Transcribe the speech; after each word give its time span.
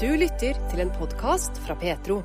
Du 0.00 0.08
lytter 0.16 0.56
til 0.70 0.80
en 0.80 0.90
podkast 0.96 1.58
fra 1.60 1.74
Petro. 1.76 2.22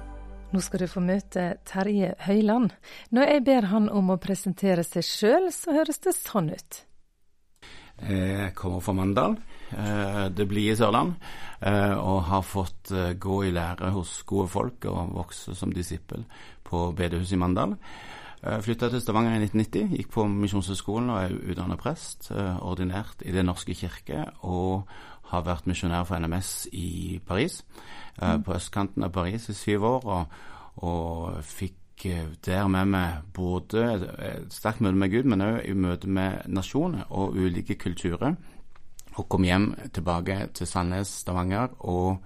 Nå 0.56 0.62
skal 0.64 0.80
du 0.80 0.88
få 0.88 1.02
møte 1.04 1.58
Terje 1.68 2.14
Høiland. 2.24 2.70
Når 3.12 3.32
jeg 3.34 3.42
ber 3.50 3.66
han 3.68 3.90
om 3.92 4.14
å 4.14 4.16
presentere 4.16 4.86
seg 4.88 5.04
sjøl, 5.04 5.50
så 5.52 5.74
høres 5.76 6.00
det 6.06 6.14
sånn 6.16 6.54
ut. 6.56 6.78
Jeg 8.00 8.54
kommer 8.56 8.80
fra 8.80 8.96
Mandal. 8.96 9.36
Eh, 9.76 10.22
det 10.32 10.48
blide 10.48 10.78
Sørland. 10.80 11.18
Eh, 11.60 11.98
og 12.00 12.22
har 12.30 12.48
fått 12.48 12.94
eh, 12.96 13.12
gå 13.20 13.42
i 13.50 13.52
lære 13.52 13.92
hos 13.92 14.22
gode 14.24 14.48
folk 14.56 14.88
og 14.88 15.12
vokse 15.18 15.52
som 15.60 15.76
disippel 15.76 16.24
på 16.64 16.94
bedehuset 16.96 17.36
i 17.36 17.42
Mandal. 17.44 17.76
Flytta 18.46 18.92
til 18.94 19.02
Stavanger 19.02 19.40
i 19.40 19.48
1990, 19.48 19.96
gikk 19.98 20.12
på 20.14 20.24
Misjonshøgskolen 20.30 21.08
og 21.10 21.16
er 21.18 21.32
utdannet 21.50 21.82
prest. 21.82 22.28
Ordinert 22.62 23.24
i 23.26 23.34
Den 23.34 23.50
norske 23.50 23.74
kirke 23.74 24.28
og 24.46 24.86
har 25.32 25.46
vært 25.46 25.68
misjonær 25.70 26.06
for 26.08 26.22
NMS 26.22 26.68
i 26.74 27.22
Paris. 27.28 27.64
Mm. 28.20 28.44
På 28.46 28.56
østkanten 28.56 29.04
av 29.04 29.12
Paris 29.16 29.50
i 29.50 29.58
syv 29.58 29.84
år. 29.84 30.06
Og, 30.06 30.38
og 30.86 31.44
fikk 31.44 32.06
der 32.46 32.68
med 32.68 32.92
meg 32.92 33.22
både 33.34 33.86
et 34.20 34.54
sterkt 34.54 34.82
møte 34.84 35.00
med 35.00 35.12
Gud, 35.14 35.30
men 35.32 35.42
òg 35.42 35.62
i 35.66 35.74
møte 35.74 36.10
med 36.12 36.44
nasjoner 36.52 37.08
og 37.10 37.38
ulike 37.40 37.78
kulturer. 37.80 38.36
Og 39.16 39.30
kom 39.30 39.44
hjem 39.48 39.70
tilbake 39.96 40.50
til 40.54 40.68
Sandnes, 40.68 41.08
Stavanger, 41.24 41.72
og 41.80 42.20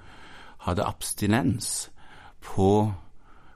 hadde 0.66 0.88
abstinens 0.88 1.90
på 2.42 2.92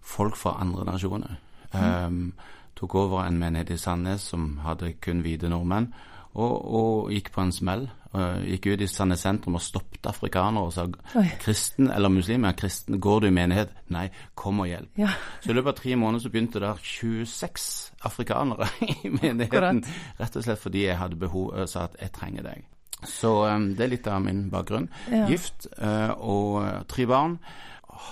folk 0.04 0.38
fra 0.38 0.58
andre 0.62 0.86
nasjoner. 0.86 1.40
Um, 1.74 2.34
tok 2.76 2.96
over 2.96 3.24
en 3.24 3.40
menighet 3.40 3.74
i 3.74 3.78
Sandnes 3.82 4.22
som 4.30 4.60
hadde 4.64 4.94
kun 5.02 5.24
hvite 5.26 5.50
nordmenn, 5.50 5.90
og, 6.34 6.54
og, 6.54 7.12
gikk 7.14 7.32
på 7.34 7.44
en 7.44 7.54
smell. 7.54 7.86
Gikk 8.14 8.68
ut 8.70 8.82
i 8.86 8.88
Sandnes 8.90 9.24
sentrum 9.26 9.56
og 9.58 9.64
stoppet 9.66 10.06
afrikanere 10.06 10.68
og 10.68 10.74
sa 10.76 10.84
Oi. 11.18 11.26
kristen 11.42 11.90
eller 11.90 12.12
muslim 12.14 12.46
er 12.46 12.54
kristen, 12.58 13.00
går 13.02 13.24
du 13.24 13.28
i 13.32 13.34
menighet? 13.34 13.72
Nei, 13.94 14.04
kom 14.38 14.62
og 14.62 14.70
hjelp. 14.70 14.92
Ja. 15.02 15.16
Så 15.42 15.50
i 15.50 15.56
løpet 15.58 15.74
av 15.74 15.80
tre 15.80 15.98
måneder 15.98 16.22
så 16.22 16.34
begynte 16.34 16.62
det 16.62 16.76
26 16.78 17.66
afrikanere 18.06 18.70
i 18.94 19.10
menigheten. 19.10 19.82
Akkurat. 19.82 19.90
Rett 20.22 20.38
og 20.38 20.46
slett 20.46 20.62
fordi 20.62 20.86
jeg 20.86 21.02
hadde 21.02 21.22
behov 21.26 21.56
og 21.56 21.70
sa 21.70 21.88
at 21.90 21.98
jeg 22.02 22.14
trenger 22.14 22.50
deg. 22.52 22.70
Så 23.10 23.34
um, 23.50 23.72
det 23.76 23.86
er 23.86 23.94
litt 23.96 24.08
av 24.08 24.22
min 24.24 24.46
bakgrunn. 24.54 24.88
Ja. 25.12 25.26
Gift 25.32 25.68
uh, 25.78 26.14
og 26.18 26.88
tre 26.92 27.08
barn. 27.10 27.38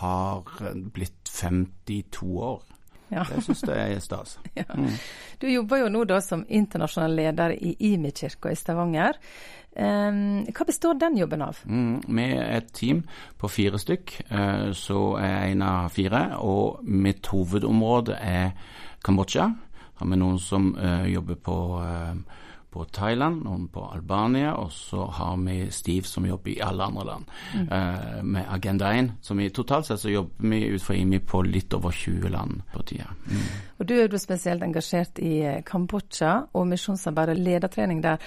Har 0.01 0.45
blitt 0.93 1.29
52 1.29 2.27
år. 2.41 2.61
Ja. 3.11 3.25
Det 3.27 3.41
syns 3.43 3.63
jeg 3.67 3.95
er 3.97 4.03
stas. 4.03 4.37
ja. 4.59 4.67
mm. 4.73 4.91
Du 5.41 5.49
jobber 5.51 5.83
jo 5.83 5.89
nå 5.91 6.05
da 6.09 6.21
som 6.23 6.45
internasjonal 6.47 7.17
leder 7.17 7.55
i 7.55 7.75
Imi-kirka 7.91 8.51
i 8.51 8.59
Stavanger. 8.59 9.19
Um, 9.71 10.43
hva 10.51 10.65
består 10.67 10.97
den 10.99 11.15
jobben 11.15 11.43
av? 11.45 11.61
Mm, 11.63 12.01
vi 12.11 12.23
er 12.35 12.57
et 12.57 12.73
team 12.75 13.05
på 13.39 13.47
fire 13.51 13.79
stykk, 13.79 14.17
uh, 14.31 14.71
så 14.75 14.99
er 15.21 15.31
jeg 15.31 15.55
en 15.55 15.65
av 15.67 15.91
fire. 15.95 16.23
Og 16.43 16.83
mitt 16.87 17.27
hovedområde 17.31 18.17
er 18.19 18.51
Kambodsja. 19.03 19.47
Har 20.01 20.09
vi 20.09 20.19
noen 20.19 20.39
som 20.41 20.73
uh, 20.75 21.07
jobber 21.07 21.39
på 21.39 21.57
uh, 21.79 22.41
på 22.71 22.85
Thailand, 22.85 23.43
noen 23.43 23.65
på 23.67 23.83
Albania, 23.93 24.53
og 24.55 24.71
så 24.71 25.05
har 25.17 25.35
vi 25.43 25.57
Steve 25.71 26.07
som 26.07 26.25
jobber 26.25 26.53
i 26.53 26.61
alle 26.63 26.83
andre 26.87 27.05
land 27.05 27.25
mm. 27.55 27.65
uh, 27.67 28.23
med 28.23 28.45
Agenda 28.49 28.93
1. 28.95 29.11
som 29.21 29.37
vi, 29.37 29.49
totalt 29.49 29.89
sett 29.89 29.99
så 29.99 30.09
jobber 30.09 30.49
vi 30.53 30.61
ut 30.71 30.83
fra 30.83 30.95
IMI 30.95 31.19
på 31.19 31.41
litt 31.43 31.73
over 31.73 31.91
20 31.91 32.31
land 32.31 32.61
på 32.73 32.83
tida. 32.83 33.09
Mm. 33.27 33.43
Og 33.77 33.89
du 33.89 33.95
er 33.97 34.07
jo 34.07 34.21
spesielt 34.21 34.63
engasjert 34.63 35.19
i 35.19 35.33
eh, 35.43 35.59
Kambodsja 35.67 36.33
og 36.53 36.67
misjonsarbeid 36.69 37.33
og 37.33 37.43
ledertrening 37.43 38.03
der. 38.03 38.23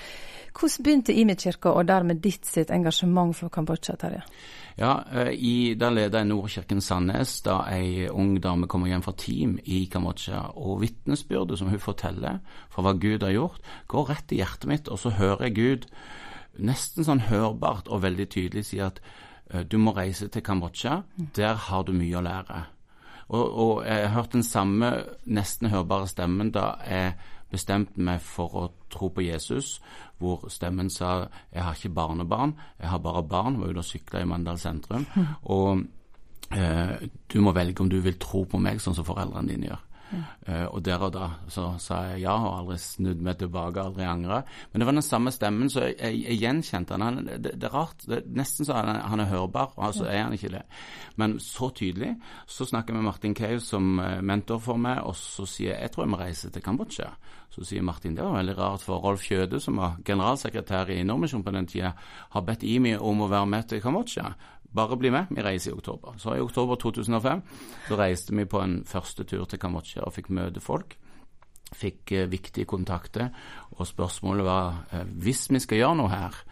Hvordan 0.55 0.85
begynte 0.85 1.15
IMI-kirka 1.15 1.73
og 1.73 1.89
dermed 1.89 2.21
ditt 2.23 2.47
sitt 2.47 2.71
engasjement 2.71 3.37
for 3.37 3.49
Kambodsja, 3.49 3.97
Terje? 3.99 4.23
Ja, 4.23 4.29
eh, 5.13 5.31
i, 5.33 5.75
Da 5.79 5.91
leder 5.91 6.25
Nordkirken 6.27 6.81
Sandnes 6.83 7.37
da 7.47 7.61
ei 7.71 8.09
ung 8.11 8.41
dame 8.43 8.67
kommer 8.67 8.91
hjem 8.91 9.05
fra 9.07 9.15
team 9.19 9.59
i 9.65 9.85
Kambodsja. 9.91 10.41
Og 10.57 10.81
vitnesbyrdet 10.83 11.59
som 11.59 11.71
hun 11.71 11.83
forteller 11.83 12.41
fra 12.73 12.83
hva 12.83 12.95
Gud 12.99 13.23
har 13.23 13.35
gjort, 13.35 13.61
går 13.89 14.09
rett 14.11 14.35
i 14.35 14.41
hjertet 14.43 14.71
mitt. 14.71 14.91
Og 14.91 14.99
så 14.99 15.15
hører 15.15 15.47
jeg 15.47 15.57
Gud 15.61 15.87
nesten 16.59 17.07
sånn 17.07 17.27
hørbart 17.29 17.89
og 17.91 18.03
veldig 18.05 18.29
tydelig 18.31 18.69
si 18.69 18.79
at 18.83 19.01
uh, 19.55 19.63
du 19.67 19.79
må 19.79 19.95
reise 19.95 20.29
til 20.29 20.43
Kambodsja. 20.43 21.03
Der 21.35 21.55
har 21.55 21.87
du 21.87 21.95
mye 21.95 22.19
å 22.19 22.25
lære. 22.25 22.65
Og, 23.29 23.45
og 23.45 23.87
jeg 23.87 24.05
har 24.05 24.15
hørt 24.19 24.35
den 24.35 24.45
samme 24.45 24.91
nesten 25.25 25.71
hørbare 25.73 26.11
stemmen 26.11 26.53
da 26.55 26.75
jeg 26.87 27.15
bestemte 27.55 28.03
meg 28.03 28.23
for 28.25 28.59
å 28.59 28.65
tro 28.93 29.09
på 29.15 29.25
Jesus, 29.25 29.79
hvor 30.19 30.49
stemmen 30.53 30.91
sa 30.91 31.29
'jeg 31.53 31.63
har 31.63 31.75
ikke 31.75 31.95
barnebarn, 31.95 32.55
jeg 32.81 32.89
har 32.89 32.99
bare 32.99 33.23
barn', 33.23 33.61
var 33.61 33.69
ute 33.69 33.79
og 33.79 33.85
sykla 33.85 34.21
i 34.21 34.25
Mandal 34.25 34.59
sentrum. 34.59 35.07
Og 35.45 35.85
eh, 36.53 37.09
du 37.33 37.41
må 37.41 37.53
velge 37.53 37.81
om 37.81 37.91
du 37.91 38.01
vil 38.01 38.19
tro 38.19 38.45
på 38.45 38.59
meg 38.59 38.81
sånn 38.81 38.95
som 38.95 39.05
foreldrene 39.05 39.49
dine 39.49 39.67
gjør. 39.67 39.83
Uh, 40.13 40.67
og 40.69 40.83
der 40.85 41.03
og 41.03 41.13
da 41.15 41.29
så 41.51 41.71
sa 41.83 42.01
jeg 42.11 42.25
ja, 42.25 42.35
og 42.37 42.59
aldri 42.61 42.77
snudd 42.83 43.23
meg 43.25 43.39
tilbake, 43.41 43.83
aldri 43.83 44.07
angra. 44.07 44.43
Men 44.73 44.83
det 44.83 44.89
var 44.89 44.99
den 44.99 45.07
samme 45.07 45.33
stemmen, 45.35 45.71
så 45.73 45.87
jeg, 45.89 45.97
jeg, 45.99 46.21
jeg 46.29 46.41
gjenkjente 46.43 46.99
han. 47.01 47.21
Det, 47.25 47.39
det, 47.45 47.55
det, 47.57 47.69
er 47.71 47.75
rart. 47.75 48.07
Det, 48.09 48.23
nesten 48.37 48.69
så 48.69 48.79
han, 48.79 49.01
han 49.13 49.25
er 49.25 49.31
hørbar, 49.33 49.73
og 49.77 49.87
altså 49.91 50.09
er 50.11 50.27
han 50.27 50.37
ikke 50.37 50.53
det. 50.57 50.65
Men 51.21 51.39
så 51.43 51.71
tydelig. 51.75 52.15
Så 52.47 52.69
snakker 52.69 52.95
jeg 52.95 53.01
med 53.01 53.09
Martin 53.11 53.37
Keiv 53.39 53.63
som 53.65 53.99
uh, 53.99 54.19
mentor 54.23 54.63
for 54.63 54.81
meg, 54.81 55.03
og 55.05 55.17
så 55.19 55.49
sier 55.49 55.75
jeg 55.75 55.85
jeg 55.85 55.95
tror 55.95 56.07
jeg 56.07 56.15
må 56.15 56.21
reise 56.21 56.51
til 56.53 56.65
Kambodsja. 56.65 57.11
Så 57.55 57.63
sier 57.69 57.85
Martin 57.87 58.17
det 58.17 58.25
var 58.25 58.41
veldig 58.41 58.57
rart, 58.59 58.83
for 58.83 59.03
Rolf 59.03 59.23
Kjøde, 59.29 59.61
som 59.63 59.79
var 59.79 60.01
generalsekretær 60.05 60.91
i 60.91 61.03
Nordmisjonen 61.07 61.45
på 61.47 61.53
den 61.55 61.69
tida, 61.71 61.93
har 62.35 62.47
bedt 62.47 62.67
IMI 62.67 62.97
om 62.99 63.23
å 63.23 63.31
være 63.31 63.51
med 63.51 63.69
til 63.71 63.83
Kambodsja. 63.85 64.33
Bare 64.75 64.97
bli 64.99 65.11
med, 65.15 65.31
vi 65.31 65.43
reiser 65.43 65.71
i 65.71 65.75
oktober. 65.77 66.17
Så 66.19 66.35
i 66.35 66.43
oktober 66.43 66.75
2005 66.83 67.43
så 67.87 67.99
reiste 67.99 68.35
vi 68.35 68.45
på 68.45 68.59
en 68.59 68.81
første 68.87 69.23
tur 69.23 69.45
til 69.47 69.61
Kambodsja 69.63 69.94
og 70.03 70.15
fikk 70.17 70.33
møte 70.35 70.63
folk. 70.65 70.97
Fikk 71.75 72.13
eh, 72.13 72.29
viktige 72.31 72.69
kontakter, 72.71 73.31
og 73.79 73.87
spørsmålet 73.87 74.47
var 74.47 74.85
eh, 74.93 75.07
hvis 75.23 75.47
vi 75.51 75.63
skal 75.63 75.83
gjøre 75.83 76.01
noe 76.03 76.13
her, 76.13 76.43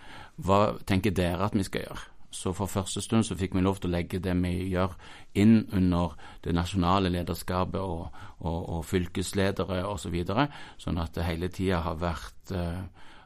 hva 0.42 0.62
tenker 0.88 1.14
dere 1.14 1.46
at 1.46 1.58
vi 1.58 1.66
skal 1.66 1.86
gjøre? 1.86 2.08
Så 2.32 2.54
for 2.56 2.66
første 2.66 3.02
stund 3.04 3.26
så 3.28 3.36
fikk 3.36 3.52
vi 3.52 3.60
lov 3.60 3.76
til 3.76 3.90
å 3.90 3.92
legge 3.92 4.22
det 4.24 4.32
vi 4.40 4.70
gjør 4.72 4.94
inn 5.36 5.66
under 5.76 6.14
det 6.44 6.54
nasjonale 6.56 7.10
lederskapet 7.12 7.76
og, 7.80 8.06
og, 8.40 8.60
og 8.78 8.86
fylkesledere 8.88 9.82
osv., 9.84 10.16
så 10.24 10.46
sånn 10.80 11.00
at 11.02 11.12
det 11.18 11.26
hele 11.28 11.50
tida 11.52 11.82
har 11.84 12.00
vært 12.00 12.54
eh, 12.56 12.80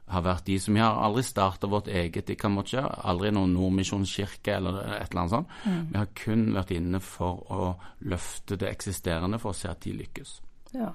har 0.06 0.22
vært 0.22 0.46
de 0.46 0.58
som 0.62 0.74
Vi 0.74 0.80
har 0.80 1.00
aldri 1.02 1.24
starta 1.26 1.66
vårt 1.66 1.88
eget 1.88 2.30
i 2.30 2.36
Kambodsja. 2.38 2.84
Aldri 3.10 3.32
noen 3.34 3.54
nordmisjonskirke 3.56 4.54
eller 4.54 4.78
et 4.84 5.10
eller 5.10 5.22
annet 5.22 5.34
sånt. 5.34 5.58
Mm. 5.64 5.82
Vi 5.90 5.98
har 5.98 6.08
kun 6.22 6.46
vært 6.54 6.72
inne 6.76 7.02
for 7.02 7.42
å 7.50 7.74
løfte 8.06 8.58
det 8.60 8.70
eksisterende 8.70 9.40
for 9.42 9.50
å 9.50 9.58
se 9.58 9.70
at 9.72 9.82
de 9.82 9.96
lykkes. 9.98 10.38
Ja. 10.76 10.92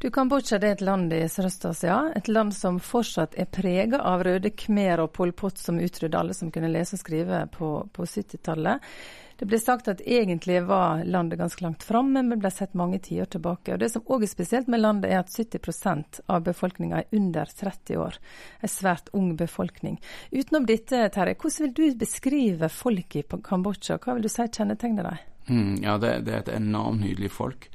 Du, 0.00 0.10
Kambodsja 0.12 0.58
er 0.58 0.74
et 0.74 0.84
land 0.84 1.12
i 1.16 1.22
Sørøst-Asia. 1.28 1.98
Et 2.16 2.28
land 2.28 2.52
som 2.56 2.80
fortsatt 2.80 3.36
er 3.40 3.48
prega 3.52 4.00
av 4.04 4.24
røde 4.24 4.52
khmer 4.52 5.04
og 5.04 5.12
Pol 5.16 5.32
Pot 5.36 5.60
som 5.60 5.80
utrydda 5.80 6.20
alle 6.20 6.36
som 6.36 6.50
kunne 6.52 6.72
lese 6.72 6.96
og 6.96 7.04
skrive 7.04 7.44
på, 7.52 7.70
på 7.92 8.08
70-tallet. 8.08 8.84
Det 9.36 9.44
ble 9.44 9.58
sagt 9.60 9.88
at 9.92 10.00
egentlig 10.00 10.62
var 10.64 11.02
landet 11.04 11.38
ganske 11.38 11.64
langt 11.64 11.84
framme, 11.84 12.22
men 12.24 12.40
ble 12.40 12.50
sett 12.50 12.72
mange 12.78 13.02
tiår 13.04 13.28
tilbake. 13.34 13.74
Og 13.74 13.82
Det 13.82 13.90
som 13.92 14.04
òg 14.08 14.24
er 14.24 14.30
spesielt 14.30 14.70
med 14.72 14.80
landet, 14.80 15.10
er 15.12 15.20
at 15.20 15.32
70% 15.32 16.22
av 16.32 16.46
befolkninga 16.46 17.02
er 17.02 17.18
under 17.18 17.44
30 17.44 18.00
år. 18.00 18.16
En 18.64 18.72
svært 18.72 19.12
ung 19.12 19.34
befolkning. 19.36 20.00
Utenom 20.32 20.64
dette, 20.66 21.02
Terje, 21.12 21.36
hvordan 21.36 21.66
vil 21.66 21.76
du 21.76 22.00
beskrive 22.00 22.72
folket 22.72 23.36
i 23.36 23.42
Kambodsja? 23.44 24.00
Hva 24.00 24.16
vil 24.16 24.24
du 24.24 24.32
si 24.32 24.48
kjennetegner 24.48 25.10
dem? 25.10 25.22
Mm, 25.46 25.76
ja, 25.84 25.98
det, 26.00 26.18
det, 26.26 26.32
er 26.32 26.44
et 26.46 26.54
enormt 26.56 27.04
nydelig 27.04 27.30
folk. 27.30 27.68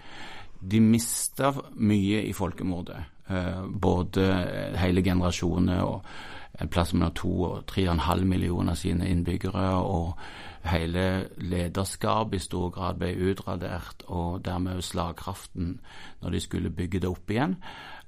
De 0.60 0.82
mista 0.82 1.54
mye 1.78 2.26
i 2.26 2.34
folkemordet. 2.34 3.06
Eh, 3.30 3.66
både 3.70 4.26
hele 4.82 5.06
generasjoner 5.06 5.86
og 5.86 6.10
en 6.62 6.70
plass 6.72 6.94
mellom 6.94 7.14
to 7.18 7.34
og 7.48 7.66
tre 7.68 7.88
og 7.88 7.96
en 7.96 8.06
halv 8.08 8.28
millioner 8.28 8.76
av 8.76 8.82
sine 8.82 9.10
innbyggere. 9.10 9.68
og 9.82 10.18
hele 10.66 11.28
lederskapet 11.42 12.38
i 12.38 12.44
stor 12.44 12.70
grad 12.74 13.00
ble 13.02 13.12
utradert, 13.32 14.04
og 14.08 14.44
dermed 14.46 14.78
også 14.78 14.94
slagkraften 14.94 15.80
når 16.22 16.36
de 16.36 16.42
skulle 16.44 16.70
bygge 16.70 17.02
det 17.02 17.10
opp 17.10 17.34
igjen. 17.34 17.56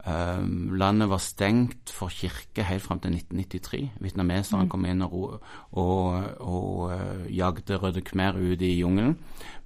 Um, 0.04 0.74
landet 0.76 1.08
var 1.10 1.22
stengt 1.24 1.94
for 1.96 2.12
kirke 2.12 2.66
helt 2.68 2.84
fram 2.84 3.00
til 3.00 3.16
1993. 3.16 3.94
Vietnameserne 4.04 4.66
mm. 4.68 4.70
kom 4.74 4.86
inn 4.86 5.06
og, 5.06 5.38
og, 5.72 6.28
og 6.44 6.92
uh, 6.92 7.24
jagde 7.32 7.80
Røde 7.80 8.04
Khmer 8.04 8.38
ut 8.38 8.62
i 8.62 8.76
jungelen, 8.82 9.16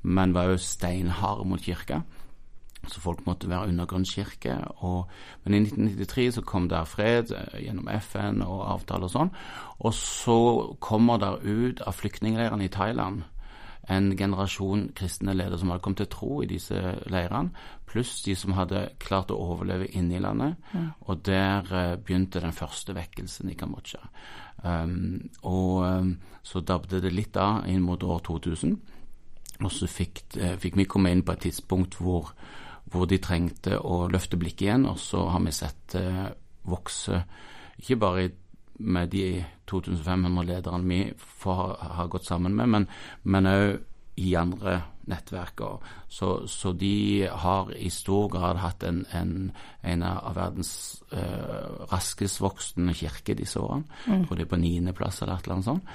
men 0.04 0.36
var 0.38 0.54
også 0.54 0.78
steinharde 0.78 1.48
mot 1.50 1.62
kirka. 1.62 2.04
Så 2.88 3.02
folk 3.02 3.26
måtte 3.26 3.50
være 3.50 3.72
undergrunnskirke. 3.72 4.58
Men 5.44 5.54
i 5.54 5.64
1993 5.66 6.28
så 6.38 6.44
kom 6.46 6.70
der 6.70 6.86
fred 6.88 7.34
eh, 7.36 7.64
gjennom 7.66 7.90
FN 8.00 8.44
og 8.46 8.62
avtaler 8.68 9.10
og 9.10 9.16
sånn. 9.16 9.34
Og 9.80 9.96
så 9.98 10.38
kommer 10.80 11.20
der 11.22 11.42
ut 11.44 11.82
av 11.82 11.98
flyktningleirene 11.98 12.70
i 12.70 12.72
Thailand 12.74 13.26
en 13.88 14.18
generasjon 14.18 14.90
kristne 14.96 15.34
ledere 15.34 15.60
som 15.60 15.72
hadde 15.72 15.84
kommet 15.84 16.02
til 16.04 16.10
tro 16.12 16.42
i 16.44 16.50
disse 16.50 16.76
leirene, 17.08 17.54
pluss 17.88 18.20
de 18.26 18.36
som 18.36 18.56
hadde 18.58 18.84
klart 19.00 19.32
å 19.32 19.40
overleve 19.40 19.88
inne 19.96 20.18
i 20.18 20.24
landet. 20.24 20.58
Mm. 20.74 20.90
Og 21.08 21.24
der 21.26 21.72
uh, 21.72 21.96
begynte 21.96 22.44
den 22.44 22.56
første 22.56 22.96
vekkelsen 22.98 23.52
i 23.52 23.56
Kambodsja. 23.56 24.02
Um, 24.64 25.30
og 25.48 25.86
um, 25.86 26.14
så 26.44 26.60
dabbet 26.60 27.00
det 27.04 27.14
litt 27.16 27.40
av 27.40 27.68
inn 27.72 27.86
mot 27.86 28.04
år 28.04 28.24
2000. 28.28 28.76
Og 29.64 29.72
så 29.74 29.88
fikk, 29.90 30.26
fikk 30.62 30.76
vi 30.78 30.86
komme 30.86 31.10
inn 31.14 31.24
på 31.26 31.34
et 31.34 31.48
tidspunkt 31.48 31.96
hvor, 31.98 32.34
hvor, 32.92 33.08
de 33.10 33.20
trengte 33.24 33.80
å 33.80 34.06
løfte 34.12 34.40
blikket 34.40 34.68
igjen, 34.68 34.88
og 34.90 35.00
så 35.02 35.28
har 35.34 35.44
vi 35.46 35.56
sett 35.56 35.96
det 35.96 36.08
vokse, 36.68 37.22
ikke 37.78 38.00
bare 38.02 38.30
med 38.78 39.10
de 39.14 39.44
2500 39.68 40.46
lederne 40.48 40.88
vi 40.88 41.00
har 41.44 42.10
gått 42.12 42.28
sammen 42.28 42.56
med, 42.56 42.88
men 43.24 43.50
òg 43.52 43.78
i 44.18 44.34
andre 44.34 44.80
nettverker. 45.08 45.78
Så, 46.10 46.48
så, 46.50 46.72
de 46.74 47.28
har 47.30 47.70
i 47.78 47.90
stor 47.94 48.32
grad 48.34 48.58
hatt 48.58 48.84
en, 48.88 49.04
en, 49.14 49.52
en 49.86 50.04
av 50.04 50.34
verdens 50.36 50.72
eh, 51.14 51.68
raskest 51.92 52.42
voksende 52.42 52.96
kirker 52.98 53.38
disse 53.38 53.62
årene. 53.62 53.86
Mm. 54.08 54.26
Tror 54.26 54.40
det 54.40 54.48
er 54.48 54.54
på 54.56 54.62
niendeplass 54.62 55.22
eller 55.22 55.38
et 55.38 55.46
eller 55.46 55.60
annet 55.60 55.70
sånt. 55.70 55.94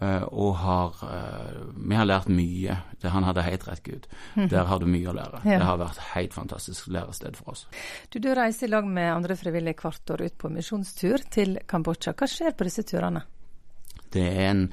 Uh, 0.00 0.24
og 0.34 0.56
har 0.58 0.96
uh, 1.06 1.58
Vi 1.78 1.94
har 1.94 2.08
lært 2.08 2.26
mye. 2.26 2.74
Det, 2.98 3.12
han 3.14 3.26
hadde 3.28 3.44
helt 3.46 3.66
rett, 3.68 3.82
Gud. 3.86 4.08
Mm. 4.34 4.48
Der 4.50 4.66
har 4.66 4.82
du 4.82 4.88
mye 4.90 5.12
å 5.12 5.14
lære. 5.14 5.42
Ja. 5.46 5.60
Det 5.60 5.68
har 5.68 5.78
vært 5.78 6.00
helt 6.14 6.34
fantastisk 6.34 6.88
lærested 6.90 7.38
for 7.38 7.54
oss. 7.54 7.66
Du, 8.10 8.18
du 8.18 8.32
reiser 8.34 8.66
i 8.66 8.72
lag 8.72 8.88
med 8.88 9.12
andre 9.12 9.38
frivillige 9.38 9.78
hvert 9.84 10.14
år 10.16 10.26
ut 10.26 10.36
på 10.40 10.50
misjonstur 10.50 11.22
til 11.30 11.60
Kambodsja. 11.70 12.16
Hva 12.18 12.30
skjer 12.30 12.58
på 12.58 12.66
disse 12.66 12.86
turene? 12.90 13.22
Det 14.14 14.22
er 14.22 14.50
en 14.50 14.64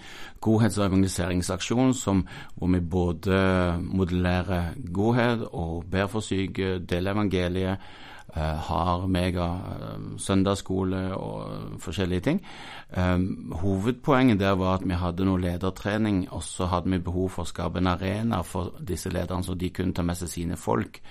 godhets- 0.42 0.78
og 0.78 0.86
evangeliseringsaksjon 0.86 1.94
som, 1.98 2.26
hvor 2.56 2.70
vi 2.74 2.82
både 2.82 3.38
modellerer 3.82 4.76
godhet 4.94 5.48
og 5.52 5.86
ber 5.90 6.10
for 6.12 6.26
syke, 6.26 6.78
deler 6.86 7.16
evangeliet, 7.16 7.94
har 8.40 9.08
mega 9.12 9.48
uh, 9.60 9.98
søndagsskole 10.18 11.02
og 11.16 11.80
forskjellige 11.84 12.26
ting. 12.28 12.42
Um, 12.98 13.52
hovedpoenget 13.60 14.40
der 14.40 14.56
var 14.56 14.80
at 14.80 14.88
vi 14.88 14.96
hadde 14.96 15.28
noe 15.28 15.42
ledertrening, 15.42 16.28
og 16.32 16.44
så 16.44 16.70
hadde 16.72 16.92
vi 16.92 17.04
behov 17.04 17.30
for 17.36 17.44
å 17.44 17.52
skape 17.52 17.82
en 17.82 17.92
arena 17.92 18.42
for 18.48 18.78
disse 18.80 19.12
lederne, 19.12 19.44
så 19.44 19.56
de 19.56 19.70
kunne 19.70 19.94
ta 19.94 20.06
med 20.06 20.20
seg 20.20 20.32
sine 20.32 20.60
folk 20.60 21.02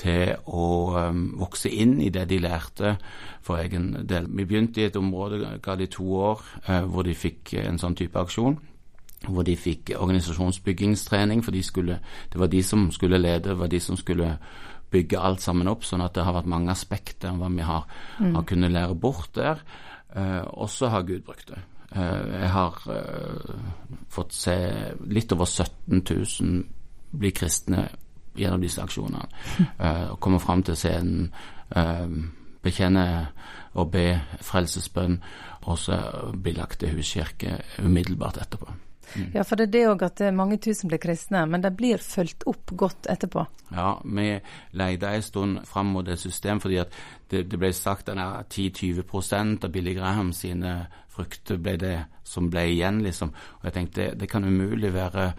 til 0.00 0.32
å 0.46 0.66
vokse 1.36 1.68
inn 1.68 1.98
i 2.00 2.08
det 2.14 2.24
de 2.30 2.38
lærte 2.40 2.94
for 3.44 3.60
egen 3.60 4.06
del. 4.08 4.30
Vi 4.30 4.46
begynte 4.48 4.80
i 4.80 4.88
et 4.88 4.96
område, 4.96 5.58
ga 5.62 5.74
de 5.76 5.90
to 5.90 6.06
år, 6.16 6.44
hvor 6.88 7.04
de 7.04 7.14
fikk 7.14 7.54
en 7.60 7.78
sånn 7.78 7.98
type 7.98 8.16
aksjon. 8.18 8.56
Hvor 9.28 9.44
de 9.44 9.52
fikk 9.58 9.90
organisasjonsbyggingstrening, 9.98 11.42
for 11.44 11.52
de 11.52 11.60
skulle, 11.62 11.98
det 12.32 12.40
var 12.40 12.48
de 12.48 12.62
som 12.64 12.86
skulle 12.94 13.20
lede, 13.20 13.50
det 13.50 13.58
var 13.60 13.68
de 13.68 13.80
som 13.80 13.98
skulle 14.00 14.38
bygge 14.90 15.20
alt 15.20 15.42
sammen 15.44 15.70
opp, 15.70 15.84
sånn 15.86 16.02
at 16.04 16.16
det 16.16 16.24
har 16.26 16.34
vært 16.36 16.50
mange 16.50 16.72
aspekter 16.72 17.30
om 17.30 17.42
hva 17.42 17.50
vi 17.54 17.66
har, 17.66 17.86
mm. 18.18 18.34
har 18.36 18.46
kunnet 18.48 18.74
lære 18.74 18.96
bort 18.98 19.30
der. 19.38 19.62
Uh, 20.10 20.42
og 20.58 20.70
så 20.72 20.90
har 20.90 21.06
Gud 21.06 21.22
brukt 21.26 21.52
det. 21.52 21.60
Uh, 21.94 22.40
jeg 22.40 22.50
har 22.54 22.82
fått 24.10 24.34
se 24.34 24.56
litt 25.10 25.32
over 25.34 25.46
17 25.46 26.02
000 26.02 26.60
bli 27.10 27.30
kristne 27.34 27.88
gjennom 28.38 28.62
disse 28.62 28.82
aksjonene. 28.82 29.26
Uh, 29.78 30.10
og 30.12 30.20
komme 30.22 30.40
fram 30.42 30.62
til 30.66 30.78
scenen, 30.78 31.30
uh, 31.76 32.06
bekjenne 32.62 33.06
og 33.78 33.90
be 33.94 34.04
frelsesbønn, 34.44 35.18
og 35.70 35.78
så 35.78 35.98
bli 36.34 36.54
lagt 36.56 36.80
til 36.82 36.96
huskirke 36.96 37.60
umiddelbart 37.84 38.40
etterpå. 38.42 38.72
Mm. 39.16 39.30
Ja, 39.34 39.44
for 39.46 39.58
det 39.58 39.68
er 39.68 39.74
det 39.74 39.84
òg 39.90 40.04
at 40.06 40.22
mange 40.34 40.58
tusen 40.62 40.90
blir 40.90 41.00
kristne, 41.02 41.44
men 41.50 41.64
de 41.64 41.70
blir 41.74 42.02
fulgt 42.04 42.46
opp 42.50 42.72
godt 42.78 43.08
etterpå. 43.10 43.46
Ja, 43.74 43.92
vi 44.04 44.32
leide 44.78 45.14
en 45.14 45.22
stund 45.26 45.60
fram 45.68 45.92
mot 45.94 46.06
det 46.06 46.18
systemet, 46.20 46.62
fordi 46.62 46.80
at 46.82 46.94
det, 47.30 47.44
det 47.50 47.60
ble 47.60 47.72
sagt 47.76 48.10
at 48.12 48.50
10-20% 48.54 49.66
av 49.66 49.72
Billy 49.74 49.94
Graham 49.98 50.32
sine 50.36 50.74
frukter 51.10 51.58
ble 51.60 51.76
det 51.80 51.96
som 52.26 52.50
ble 52.50 52.66
igjen, 52.72 53.02
liksom. 53.04 53.32
Og 53.60 53.68
jeg 53.68 53.76
tenkte 53.76 54.10
det, 54.18 54.30
kan 54.30 54.46
umulig 54.46 54.92
være 54.94 55.32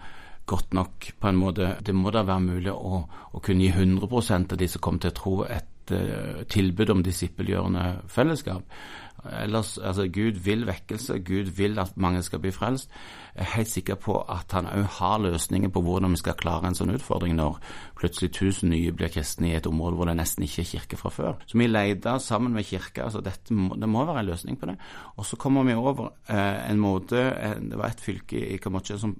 godt 0.46 0.74
nok 0.74 1.12
på 1.20 1.28
en 1.28 1.38
måte. 1.38 1.76
Det 1.80 1.94
må 1.94 2.12
da 2.12 2.24
være 2.26 2.44
mulig 2.44 2.72
å, 2.72 3.02
å 3.32 3.42
kunne 3.44 3.66
gi 3.66 3.72
100% 3.72 4.52
av 4.52 4.60
de 4.60 4.68
som 4.68 4.84
kom 4.84 4.98
til 5.00 5.12
å 5.12 5.16
tro, 5.16 5.36
et 5.46 5.94
uh, 5.94 6.42
tilbud 6.50 6.92
om 6.92 7.04
disippelgjørende 7.04 7.86
fellesskap. 8.12 8.82
Ellers, 9.30 9.78
altså 9.78 10.08
Gud 10.10 10.38
vil 10.42 10.66
vekkelse, 10.66 11.18
Gud 11.22 11.52
vil 11.56 11.78
at 11.78 11.96
mange 11.96 12.22
skal 12.22 12.40
bli 12.42 12.50
frelst. 12.50 12.90
Jeg 13.34 13.42
er 13.42 13.54
helt 13.54 13.70
sikker 13.70 13.94
på 13.94 14.16
at 14.28 14.52
han 14.52 14.66
òg 14.66 14.88
har 14.98 15.20
løsninger 15.22 15.70
på 15.72 15.80
hvordan 15.80 16.10
vi 16.10 16.20
skal 16.20 16.36
klare 16.40 16.68
en 16.68 16.76
sånn 16.76 16.92
utfordring 16.92 17.36
når 17.38 17.60
plutselig 17.96 18.32
tusen 18.36 18.72
nye 18.74 18.92
blir 18.92 19.12
kristne 19.14 19.52
i 19.52 19.54
et 19.56 19.68
område 19.70 19.96
hvor 19.96 20.10
det 20.10 20.16
nesten 20.18 20.44
ikke 20.44 20.64
er 20.64 20.70
kirke 20.72 20.98
fra 21.00 21.12
før. 21.14 21.38
Så 21.46 21.58
vi 21.58 21.70
leter 21.70 22.18
sammen 22.18 22.52
med 22.52 22.66
kirka. 22.66 23.04
altså 23.04 23.22
dette 23.22 23.54
Det 23.54 23.88
må 23.88 24.04
være 24.04 24.20
en 24.20 24.30
løsning 24.32 24.58
på 24.58 24.66
det. 24.66 24.76
Og 25.16 25.26
så 25.26 25.36
kommer 25.36 25.62
vi 25.62 25.74
over 25.74 26.10
eh, 26.28 26.70
en 26.70 26.82
måte 26.82 27.16
eh, 27.16 27.56
Det 27.60 27.78
var 27.78 27.86
et 27.88 28.00
fylke 28.00 28.42
i 28.52 28.58
Kambodsja 28.58 28.98
som 28.98 29.16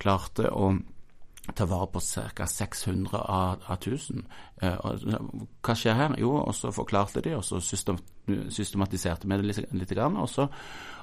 klarte 0.00 0.50
å 0.50 0.72
ta 1.54 1.66
vare 1.66 1.86
på 1.90 2.00
ca. 2.00 2.46
600 2.46 3.18
av, 3.18 3.62
av 3.66 3.78
1000. 3.78 4.22
Eh, 4.62 4.76
hva 5.62 5.74
skjer 5.74 5.98
her? 5.98 6.14
Jo, 6.22 6.36
og 6.38 6.54
så 6.54 6.70
forklarte 6.74 7.22
de, 7.24 7.34
og 7.34 7.44
så 7.46 7.58
systematiserte 7.62 9.26
vi 9.26 9.38
det 9.40 9.48
litt, 9.48 9.64
litt 9.74 9.94
og, 9.98 10.28
så, 10.30 10.46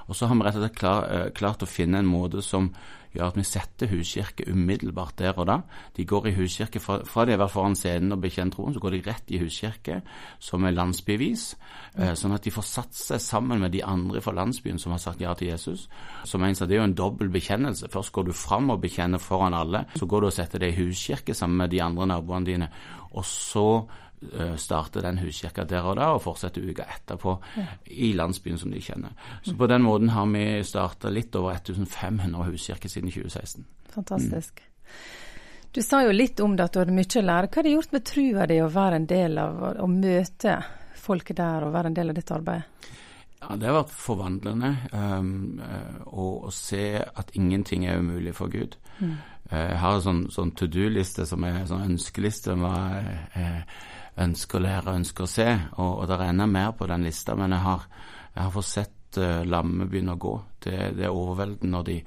og, 0.06 0.14
så, 0.16 0.26
har 0.30 0.38
vi 0.38 0.46
rett 0.46 0.56
og 0.56 0.64
slett 0.64 0.78
klar, 0.78 1.04
eh, 1.12 1.28
klart 1.36 1.66
å 1.66 1.68
finne 1.68 2.00
en 2.00 2.08
måte 2.08 2.40
som 2.44 2.70
gjør 3.10 3.32
at 3.32 3.38
vi 3.40 3.44
setter 3.44 3.90
huskirke 3.90 4.46
umiddelbart 4.46 5.16
der 5.18 5.34
og 5.34 5.48
da. 5.50 5.58
De 5.96 6.06
går 6.06 6.30
i 6.30 6.34
huskirke 6.36 6.80
fra, 6.80 7.00
fra 7.04 7.24
de 7.26 7.34
har 7.34 7.42
vært 7.42 7.56
foran 7.56 7.74
scenen 7.76 8.14
og 8.14 8.22
bekjent 8.22 8.54
troen, 8.54 8.72
så 8.72 8.80
går 8.80 8.96
de 8.96 9.02
rett 9.08 9.32
i 9.34 9.40
huskirke 9.42 10.00
som 10.38 10.64
er 10.64 10.76
landsbyvis, 10.78 11.50
Mm. 11.90 12.14
sånn 12.14 12.34
at 12.36 12.44
de 12.46 12.52
får 12.54 12.62
satt 12.62 12.94
seg 12.94 13.18
sammen 13.18 13.58
med 13.58 13.72
de 13.74 13.80
andre 13.82 14.20
fra 14.22 14.30
landsbyen 14.30 14.78
som 14.78 14.92
har 14.94 15.00
sagt 15.02 15.20
ja 15.20 15.32
til 15.34 15.48
Jesus. 15.48 15.88
Som 16.24 16.44
en 16.44 16.54
sa, 16.54 16.64
Det 16.64 16.76
er 16.76 16.78
jo 16.78 16.84
en 16.84 16.94
dobbel 16.94 17.28
bekjennelse. 17.28 17.90
Først 17.90 18.12
går 18.12 18.26
du 18.26 18.32
fram 18.32 18.70
og 18.70 18.80
bekjenner 18.80 19.18
foran 19.18 19.54
alle, 19.54 19.84
så 19.96 20.06
går 20.06 20.20
du 20.20 20.26
og 20.26 20.32
setter 20.32 20.60
deg 20.60 20.78
i 20.78 20.84
huskirke 20.84 21.34
sammen 21.34 21.56
med 21.56 21.70
de 21.70 21.82
andre 21.82 22.06
naboene 22.06 22.46
dine, 22.46 22.68
og 23.10 23.26
så 23.26 23.66
starter 24.20 24.56
starte 24.60 25.00
den 25.00 25.18
huskirka 25.22 25.62
der 25.64 25.86
og 25.88 25.94
da, 25.96 26.10
og 26.12 26.18
fortsetter 26.20 26.60
uka 26.60 26.84
etterpå 26.92 27.38
ja. 27.56 27.62
i 27.88 28.10
landsbyen 28.12 28.58
som 28.60 28.68
de 28.68 28.82
kjenner. 28.84 29.14
Så 29.40 29.54
på 29.56 29.68
den 29.70 29.80
måten 29.80 30.10
har 30.12 30.26
vi 30.28 30.42
starta 30.68 31.08
litt 31.08 31.32
over 31.40 31.56
1500 31.56 32.50
huskirker 32.50 32.92
siden 32.92 33.08
2016. 33.08 33.64
Fantastisk. 33.94 34.60
Mm. 34.60 35.30
Du 35.72 35.82
sa 35.82 36.02
jo 36.02 36.12
litt 36.12 36.40
om 36.40 36.56
det 36.56 36.64
at 36.66 36.74
du 36.74 36.80
hadde 36.82 36.94
mye 36.94 37.20
å 37.20 37.22
lære. 37.22 37.48
Hva 37.48 37.60
har 37.60 37.66
det 37.66 37.72
gjort 37.76 37.92
med 37.94 38.06
trua 38.10 38.46
di 38.50 38.56
å 38.58 38.70
være 38.74 38.96
en 38.98 39.06
del 39.10 39.38
av, 39.38 39.60
å 39.78 39.86
møte 39.86 40.56
folket 40.98 41.38
der 41.38 41.66
og 41.66 41.74
være 41.76 41.92
en 41.92 41.98
del 42.00 42.10
av 42.10 42.16
dette 42.18 42.34
arbeid? 42.34 42.88
Ja, 43.40 43.56
Det 43.56 43.68
har 43.68 43.78
vært 43.78 43.92
forvandlende 43.96 44.70
um, 44.92 45.60
å, 46.04 46.26
å, 46.44 46.50
se 46.52 47.00
at 47.00 47.32
ingenting 47.38 47.86
er 47.88 48.02
umulig 48.02 48.34
for 48.36 48.52
Gud. 48.52 48.76
Mm. 48.98 49.14
Uh, 49.48 49.56
jeg 49.56 49.78
har 49.80 49.96
en 49.96 50.04
sånn, 50.04 50.20
sånn 50.34 50.52
to 50.58 50.68
do-liste 50.68 51.24
som 51.28 51.46
er 51.48 51.62
en 51.62 51.70
sånn 51.70 51.86
ønskeliste. 51.94 52.56
hva 52.60 52.74
jeg 53.00 53.62
ønsker 54.20 54.60
å 54.60 54.64
lære, 54.66 54.96
ønsker 55.00 55.24
å 55.24 55.30
se. 55.30 55.48
Og, 55.78 55.92
og 56.02 56.08
det 56.10 56.18
er 56.18 56.26
enda 56.28 56.48
mer 56.50 56.74
på 56.76 56.88
den 56.90 57.06
lista, 57.08 57.36
men 57.38 57.56
jeg 57.56 57.64
har, 57.64 57.86
jeg 58.34 58.42
har 58.42 58.56
fått 58.58 58.70
sett 58.74 59.20
uh, 59.22 59.40
lammet 59.48 59.88
begynne 59.88 60.18
å 60.18 60.20
gå. 60.20 60.34
Det, 60.60 60.76
det 60.98 61.08
er 61.08 61.16
overveldende 61.16 61.72
når, 61.78 61.88
de, 61.88 61.98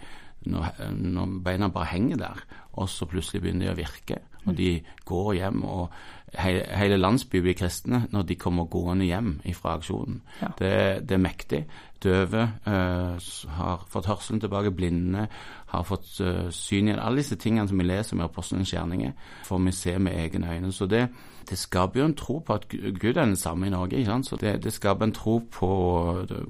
når, 0.54 0.84
når, 1.02 1.38
beina 1.50 1.74
bare 1.74 1.96
henger 1.96 2.22
der, 2.28 2.46
og 2.78 2.92
så 2.94 3.10
plutselig 3.10 3.42
begynner 3.42 3.72
de 3.72 3.74
å 3.74 3.80
virke. 3.82 4.22
Og 4.44 4.54
de 4.60 4.76
går 5.08 5.34
hjem, 5.40 5.66
og 5.66 5.98
he, 6.40 6.54
hele 6.78 6.98
landsbyen 6.98 7.44
blir 7.46 7.58
kristne 7.58 8.04
når 8.12 8.28
de 8.30 8.38
kommer 8.40 8.70
gående 8.72 9.06
hjem 9.06 9.36
fra 9.58 9.78
aksjonen. 9.78 10.22
Ja. 10.42 10.52
Det, 10.60 10.72
det, 11.10 11.18
er 11.18 11.22
mektig. 11.22 11.64
Døve 12.04 12.48
uh, 12.68 13.20
har 13.58 13.84
fått 13.92 14.10
hørselen 14.10 14.42
tilbake, 14.44 14.74
blinde 14.76 15.28
har 15.72 15.84
fått 15.88 16.10
uh, 16.22 16.50
syn 16.52 16.90
igjen. 16.90 17.02
Alle 17.02 17.22
disse 17.22 17.38
tingene 17.40 17.70
som 17.70 17.80
vi 17.80 17.88
leser 17.88 18.20
med 18.20 18.28
apostelens 18.28 18.74
gjerninger, 18.74 19.14
får 19.48 19.62
vi 19.68 19.76
se 19.78 19.98
med 20.00 20.18
egne 20.20 20.56
øyne. 20.56 20.72
Så 20.76 20.88
det, 20.92 21.06
det 21.50 21.60
skaper 21.60 22.02
jo 22.02 22.08
en 22.10 22.18
tro 22.20 22.40
på 22.40 22.58
at 22.58 22.68
Gud 22.70 23.14
er 23.14 23.22
den 23.22 23.38
samme 23.40 23.68
i 23.68 23.74
Norge. 23.74 24.04
Så 24.24 24.40
det, 24.42 24.58
det 24.64 24.74
skaper 24.74 25.08
en 25.08 25.16
tro 25.16 25.38
på, 25.52 25.72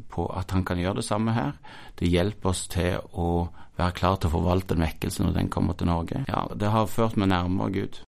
på, 0.09 0.27
at 0.37 0.51
han 0.51 0.65
kan 0.65 0.81
gjøre 0.81 1.01
det 1.01 1.09
samme 1.09 1.35
her. 1.35 1.51
Det 1.99 2.09
hjelper 2.09 2.49
oss 2.49 2.67
til 2.71 2.97
å 3.13 3.49
være 3.77 3.97
klar 3.97 4.17
til 4.17 4.29
å 4.29 4.37
forvalte 4.37 4.77
en 4.77 4.85
vekkelse 4.85 5.25
når 5.25 5.37
den 5.37 5.53
kommer 5.53 5.77
til 5.77 5.89
Norge. 5.89 6.25
Ja, 6.29 6.47
Det 6.55 6.69
har 6.69 6.89
ført 6.89 7.17
meg 7.17 7.29
nærmere 7.33 7.71
Gud. 7.73 8.03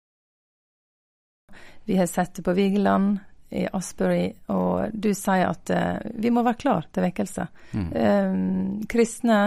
Vi 1.90 1.96
har 1.98 2.06
sett 2.06 2.36
det 2.38 2.44
på 2.46 2.54
Vigeland, 2.54 3.18
i 3.50 3.64
Asbury, 3.66 4.28
og 4.54 4.92
du 4.94 5.08
sier 5.10 5.48
at 5.48 5.72
uh, 5.74 5.96
vi 6.22 6.30
må 6.30 6.44
være 6.46 6.60
klar 6.60 6.84
til 6.94 7.02
vekkelse. 7.02 7.46
Mm. 7.74 7.88
Um, 7.90 8.84
kristne 8.86 9.40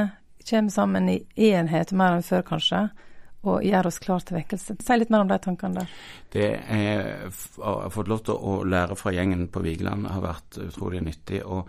kommer 0.44 0.76
sammen 0.76 1.08
i 1.08 1.22
enhet 1.54 1.94
mer 1.96 2.18
enn 2.18 2.26
før, 2.28 2.44
kanskje 2.50 2.82
og 3.44 3.64
gjør 3.64 3.90
oss 3.90 4.00
klar 4.00 4.24
til 4.24 4.38
vekkelse. 4.38 4.76
Si 4.80 4.96
litt 4.96 5.10
mer 5.12 5.26
om 5.26 5.32
de 5.32 5.38
tankene 5.44 5.82
der. 5.82 5.96
Det 6.32 6.46
jeg 6.48 7.32
har 7.60 7.90
fått 7.92 8.12
lov 8.12 8.22
til 8.28 8.38
å 8.40 8.54
lære 8.68 8.96
fra 8.96 9.12
gjengen 9.12 9.50
på 9.52 9.64
Vigeland, 9.66 10.08
har 10.08 10.24
vært 10.24 10.60
utrolig 10.64 11.02
nyttig. 11.04 11.42
Og 11.44 11.68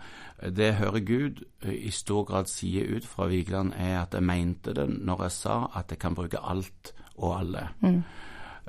det 0.55 0.69
jeg 0.69 0.79
hører 0.79 1.07
Gud 1.09 1.41
i 1.71 1.91
stor 1.91 2.23
grad 2.29 2.51
sier 2.51 2.95
ut 2.95 3.07
fra 3.07 3.27
Vigeland, 3.31 3.75
er 3.75 3.97
at 4.05 4.15
jeg 4.15 4.23
mente 4.23 4.75
det 4.77 4.87
når 4.87 5.27
jeg 5.27 5.35
sa 5.35 5.57
at 5.75 5.91
jeg 5.91 5.99
kan 5.99 6.15
bruke 6.15 6.39
alt 6.39 6.93
og 7.17 7.35
alle. 7.41 7.67
Mm. 7.83 7.99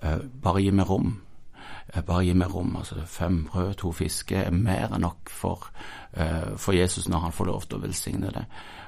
Eh, 0.02 0.26
bare 0.42 0.66
gi 0.66 0.74
meg 0.74 0.90
rom. 0.90 1.14
Eh, 1.94 2.02
bare 2.02 2.24
gi 2.24 2.34
meg 2.34 2.54
rom. 2.54 2.76
altså 2.76 3.04
Fem 3.06 3.44
brød, 3.44 3.74
to 3.74 3.92
fisker 3.92 4.42
er 4.46 4.50
mer 4.50 4.90
enn 4.92 5.04
nok 5.06 5.30
for, 5.30 5.70
uh, 6.16 6.56
for 6.56 6.72
Jesus 6.72 7.08
når 7.08 7.18
han 7.18 7.32
får 7.32 7.46
lov 7.46 7.62
til 7.62 7.78
å 7.78 7.82
velsigne 7.86 8.32
det. 8.34 8.44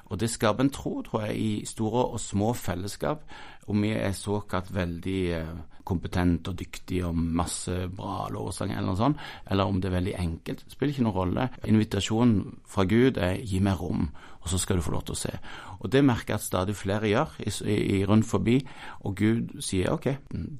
Og 0.08 0.20
det 0.20 0.30
skaper 0.30 0.64
en 0.64 0.70
tro, 0.70 1.02
tror 1.02 1.26
jeg, 1.26 1.36
i 1.36 1.66
store 1.66 2.04
og 2.12 2.20
små 2.20 2.52
fellesskap. 2.52 3.22
Om 3.68 3.82
vi 3.82 3.90
er 3.92 4.12
såkalt 4.12 4.74
veldig 4.74 5.22
kompetente 5.32 5.78
kompetent 5.88 6.48
og 6.50 6.56
dyktig 6.58 7.02
og 7.06 7.16
masse 7.16 7.74
bra 7.96 8.28
lovsang 8.32 8.74
eller 8.74 8.90
noe 8.90 9.00
sånt, 9.00 9.22
eller 9.48 9.68
om 9.68 9.80
det 9.80 9.90
er 9.90 9.96
veldig 9.96 10.16
enkelt. 10.20 10.64
Spiller 10.68 10.94
ikke 10.94 11.06
noen 11.06 11.16
rolle. 11.16 11.48
Invitasjonen 11.70 12.58
fra 12.68 12.84
Gud 12.88 13.16
er 13.16 13.38
'gi 13.40 13.60
meg 13.64 13.80
rom', 13.80 14.10
og 14.48 14.52
så 14.52 14.58
skal 14.58 14.76
du 14.76 14.82
få 14.82 14.94
lov 14.94 15.02
til 15.04 15.12
å 15.12 15.20
se. 15.20 15.32
Og 15.78 15.90
det 15.92 16.00
merker 16.04 16.32
jeg 16.32 16.40
at 16.40 16.46
stadig 16.46 16.76
flere 16.76 17.10
gjør 17.10 17.34
i, 17.44 17.52
i, 17.74 17.98
rundt 18.08 18.26
forbi, 18.26 18.56
og 19.04 19.16
Gud 19.16 19.60
sier 19.60 19.92
'ok, 19.92 20.06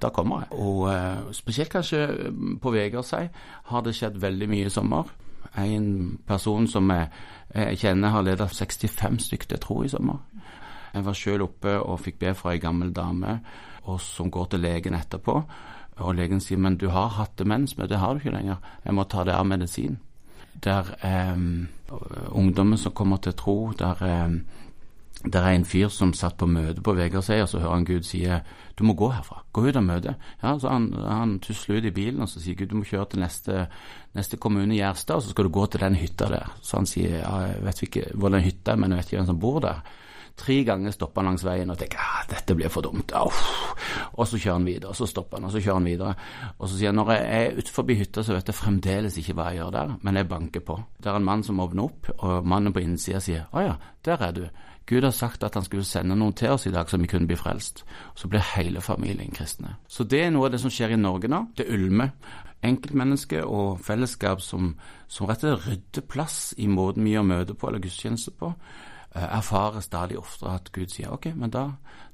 da 0.02 0.09
kommer 0.09 0.42
jeg'. 0.42 0.59
Og 0.61 0.78
uh, 0.88 1.33
spesielt 1.33 1.73
kanskje 1.73 2.33
på 2.62 2.71
Vegårshei 2.71 3.28
har 3.64 3.80
det 3.80 3.95
skjedd 3.95 4.21
veldig 4.21 4.49
mye 4.49 4.66
i 4.66 4.71
sommer. 4.71 5.09
En 5.57 6.18
person 6.26 6.66
som 6.66 6.90
jeg, 6.90 7.09
jeg 7.54 7.78
kjenner 7.78 8.09
har 8.09 8.23
ledet 8.23 8.50
65 8.50 9.18
stykker 9.18 9.47
til 9.49 9.59
tro 9.59 9.83
i 9.83 9.88
sommer. 9.88 10.18
Jeg 10.95 11.04
var 11.04 11.12
sjøl 11.12 11.42
oppe 11.42 11.80
og 11.80 12.00
fikk 12.00 12.18
be 12.18 12.35
fra 12.35 12.52
ei 12.52 12.59
gammel 12.59 12.92
dame 12.92 13.40
og 13.88 14.00
som 14.00 14.30
går 14.30 14.45
til 14.45 14.61
legen 14.61 14.95
etterpå. 14.95 15.42
Og 15.99 16.14
legen 16.14 16.40
sier 16.40 16.59
men 16.59 16.76
du 16.76 16.88
har 16.88 17.09
hatt 17.09 17.38
demens, 17.38 17.76
men 17.78 17.88
det 17.88 17.99
har 17.99 18.14
du 18.14 18.21
ikke 18.21 18.37
lenger. 18.37 18.57
Jeg 18.85 18.95
må 18.95 19.04
ta 19.04 19.25
det 19.25 19.35
av 19.35 19.47
medisin. 19.47 19.99
Der 20.64 20.94
er 21.00 21.32
um, 21.34 21.68
ungdommen 22.30 22.78
som 22.78 22.92
kommer 22.92 23.16
til 23.16 23.36
tro. 23.38 23.72
Der, 23.78 24.00
um, 24.26 24.40
der 25.32 25.40
er 25.40 25.54
en 25.56 25.64
fyr 25.64 25.88
som 25.88 26.12
satt 26.14 26.36
på 26.38 26.46
møte 26.46 26.82
på 26.82 26.94
Vegårshei, 26.94 27.40
og 27.42 27.48
så 27.48 27.58
hører 27.58 27.74
han 27.74 27.86
Gud 27.88 28.06
sier 28.06 28.42
du 28.78 28.84
må 28.86 28.94
gå 28.94 29.08
herfra. 29.10 29.42
Gå 29.52 29.64
ut 29.66 29.76
av 29.76 29.82
møtet. 29.82 30.26
Ja, 30.42 30.58
så 30.58 30.68
Han, 30.70 30.92
han 30.94 31.38
tusler 31.42 31.80
ut 31.80 31.88
i 31.90 31.94
bilen 31.94 32.22
og 32.22 32.28
så 32.30 32.40
sier 32.40 32.54
Gud 32.54 32.70
du 32.70 32.76
må 32.78 32.86
kjøre 32.86 33.08
til 33.10 33.24
neste, 33.24 33.66
neste 34.14 34.38
kommune, 34.38 34.76
Gjerstad, 34.76 35.18
og 35.18 35.22
så 35.22 35.34
skal 35.34 35.48
du 35.48 35.50
gå 35.50 35.66
til 35.66 35.80
den 35.80 35.98
hytta 35.98 36.28
der. 36.30 36.52
Så 36.62 36.78
han 36.78 36.86
sier 36.86 37.18
ja, 37.18 37.32
jeg 37.48 37.64
vet 37.64 37.82
ikke 37.82 38.04
hvor 38.14 38.30
den 38.34 38.46
hytta 38.46 38.72
er, 38.72 38.78
men 38.78 38.94
jeg 38.94 39.00
vet 39.00 39.10
ikke 39.10 39.22
hvem 39.22 39.32
som 39.32 39.40
bor 39.42 39.58
der. 39.64 39.82
Tre 40.38 40.57
ganger 40.66 40.95
stopper 40.95 41.23
han 41.23 41.33
langs 41.33 41.45
veien 41.47 41.73
og 41.73 41.78
tenker 41.80 41.99
ah, 42.02 42.23
dette 42.30 42.54
blir 42.54 42.71
for 42.73 42.87
dumt. 42.87 43.12
Au. 43.18 43.26
Og 44.18 44.26
så 44.28 44.38
kjører 44.38 44.57
han 44.57 44.68
videre, 44.68 44.92
og 44.92 44.99
så 44.99 45.09
stopper 45.11 45.38
han, 45.38 45.49
og 45.49 45.54
så 45.54 45.62
kjører 45.62 45.80
han 45.80 45.88
videre. 45.90 46.14
Og 46.57 46.64
så 46.68 46.78
sier 46.78 46.92
han 46.92 47.00
når 47.00 47.12
jeg 47.14 47.26
er 47.40 47.59
utenfor 47.59 47.92
hytta, 47.99 48.25
så 48.25 48.37
vet 48.37 48.50
jeg 48.50 48.59
fremdeles 48.59 49.18
ikke 49.21 49.37
hva 49.38 49.50
jeg 49.50 49.61
gjør 49.61 49.75
der, 49.75 49.92
men 50.02 50.21
jeg 50.21 50.30
banker 50.30 50.64
på. 50.64 50.78
Det 50.99 51.11
er 51.11 51.21
en 51.21 51.28
mann 51.28 51.45
som 51.47 51.61
åpner 51.64 51.88
opp, 51.88 52.11
og 52.18 52.49
mannen 52.49 52.75
på 52.75 52.83
innsida 52.85 53.23
sier 53.23 53.47
å 53.52 53.66
ja, 53.66 53.76
der 54.07 54.26
er 54.28 54.35
du. 54.37 54.45
Gud 54.88 55.04
har 55.04 55.12
sagt 55.12 55.42
at 55.45 55.54
han 55.54 55.64
skulle 55.66 55.85
sende 55.85 56.16
noen 56.16 56.33
til 56.33 56.54
oss 56.54 56.64
i 56.66 56.73
dag 56.73 56.88
som 56.88 57.02
vi 57.02 57.11
kunne 57.11 57.28
bli 57.28 57.37
frelst. 57.37 57.83
Så 58.16 58.28
blir 58.33 58.45
hele 58.54 58.80
familien 58.80 59.35
kristne. 59.37 59.75
Så 59.85 60.07
det 60.09 60.23
er 60.25 60.30
noe 60.33 60.49
av 60.49 60.54
det 60.54 60.62
som 60.62 60.73
skjer 60.73 60.95
i 60.95 61.00
Norge 61.00 61.28
nå. 61.28 61.42
Det 61.59 61.68
ulmer. 61.68 62.14
Enkeltmennesker 62.64 63.45
og 63.45 63.83
fellesskap 63.85 64.40
som, 64.42 64.73
som 65.07 65.28
rett 65.28 65.45
og 65.45 65.59
slett 65.61 65.66
rydder 65.68 66.07
plass 66.09 66.38
i 66.57 66.71
måten 66.73 67.04
vi 67.04 67.12
gjør 67.12 67.28
møte 67.28 67.54
på 67.54 67.68
eller 67.68 67.85
gudstjeneste 67.85 68.33
på. 68.40 68.54
Eh, 69.18 69.37
erfarer 69.37 69.80
stadig 69.80 70.18
oftere 70.18 70.54
at 70.54 70.72
Gud 70.72 70.90
sier 70.92 71.12
ok, 71.12 71.32
men 71.34 71.50
da, 71.50 71.64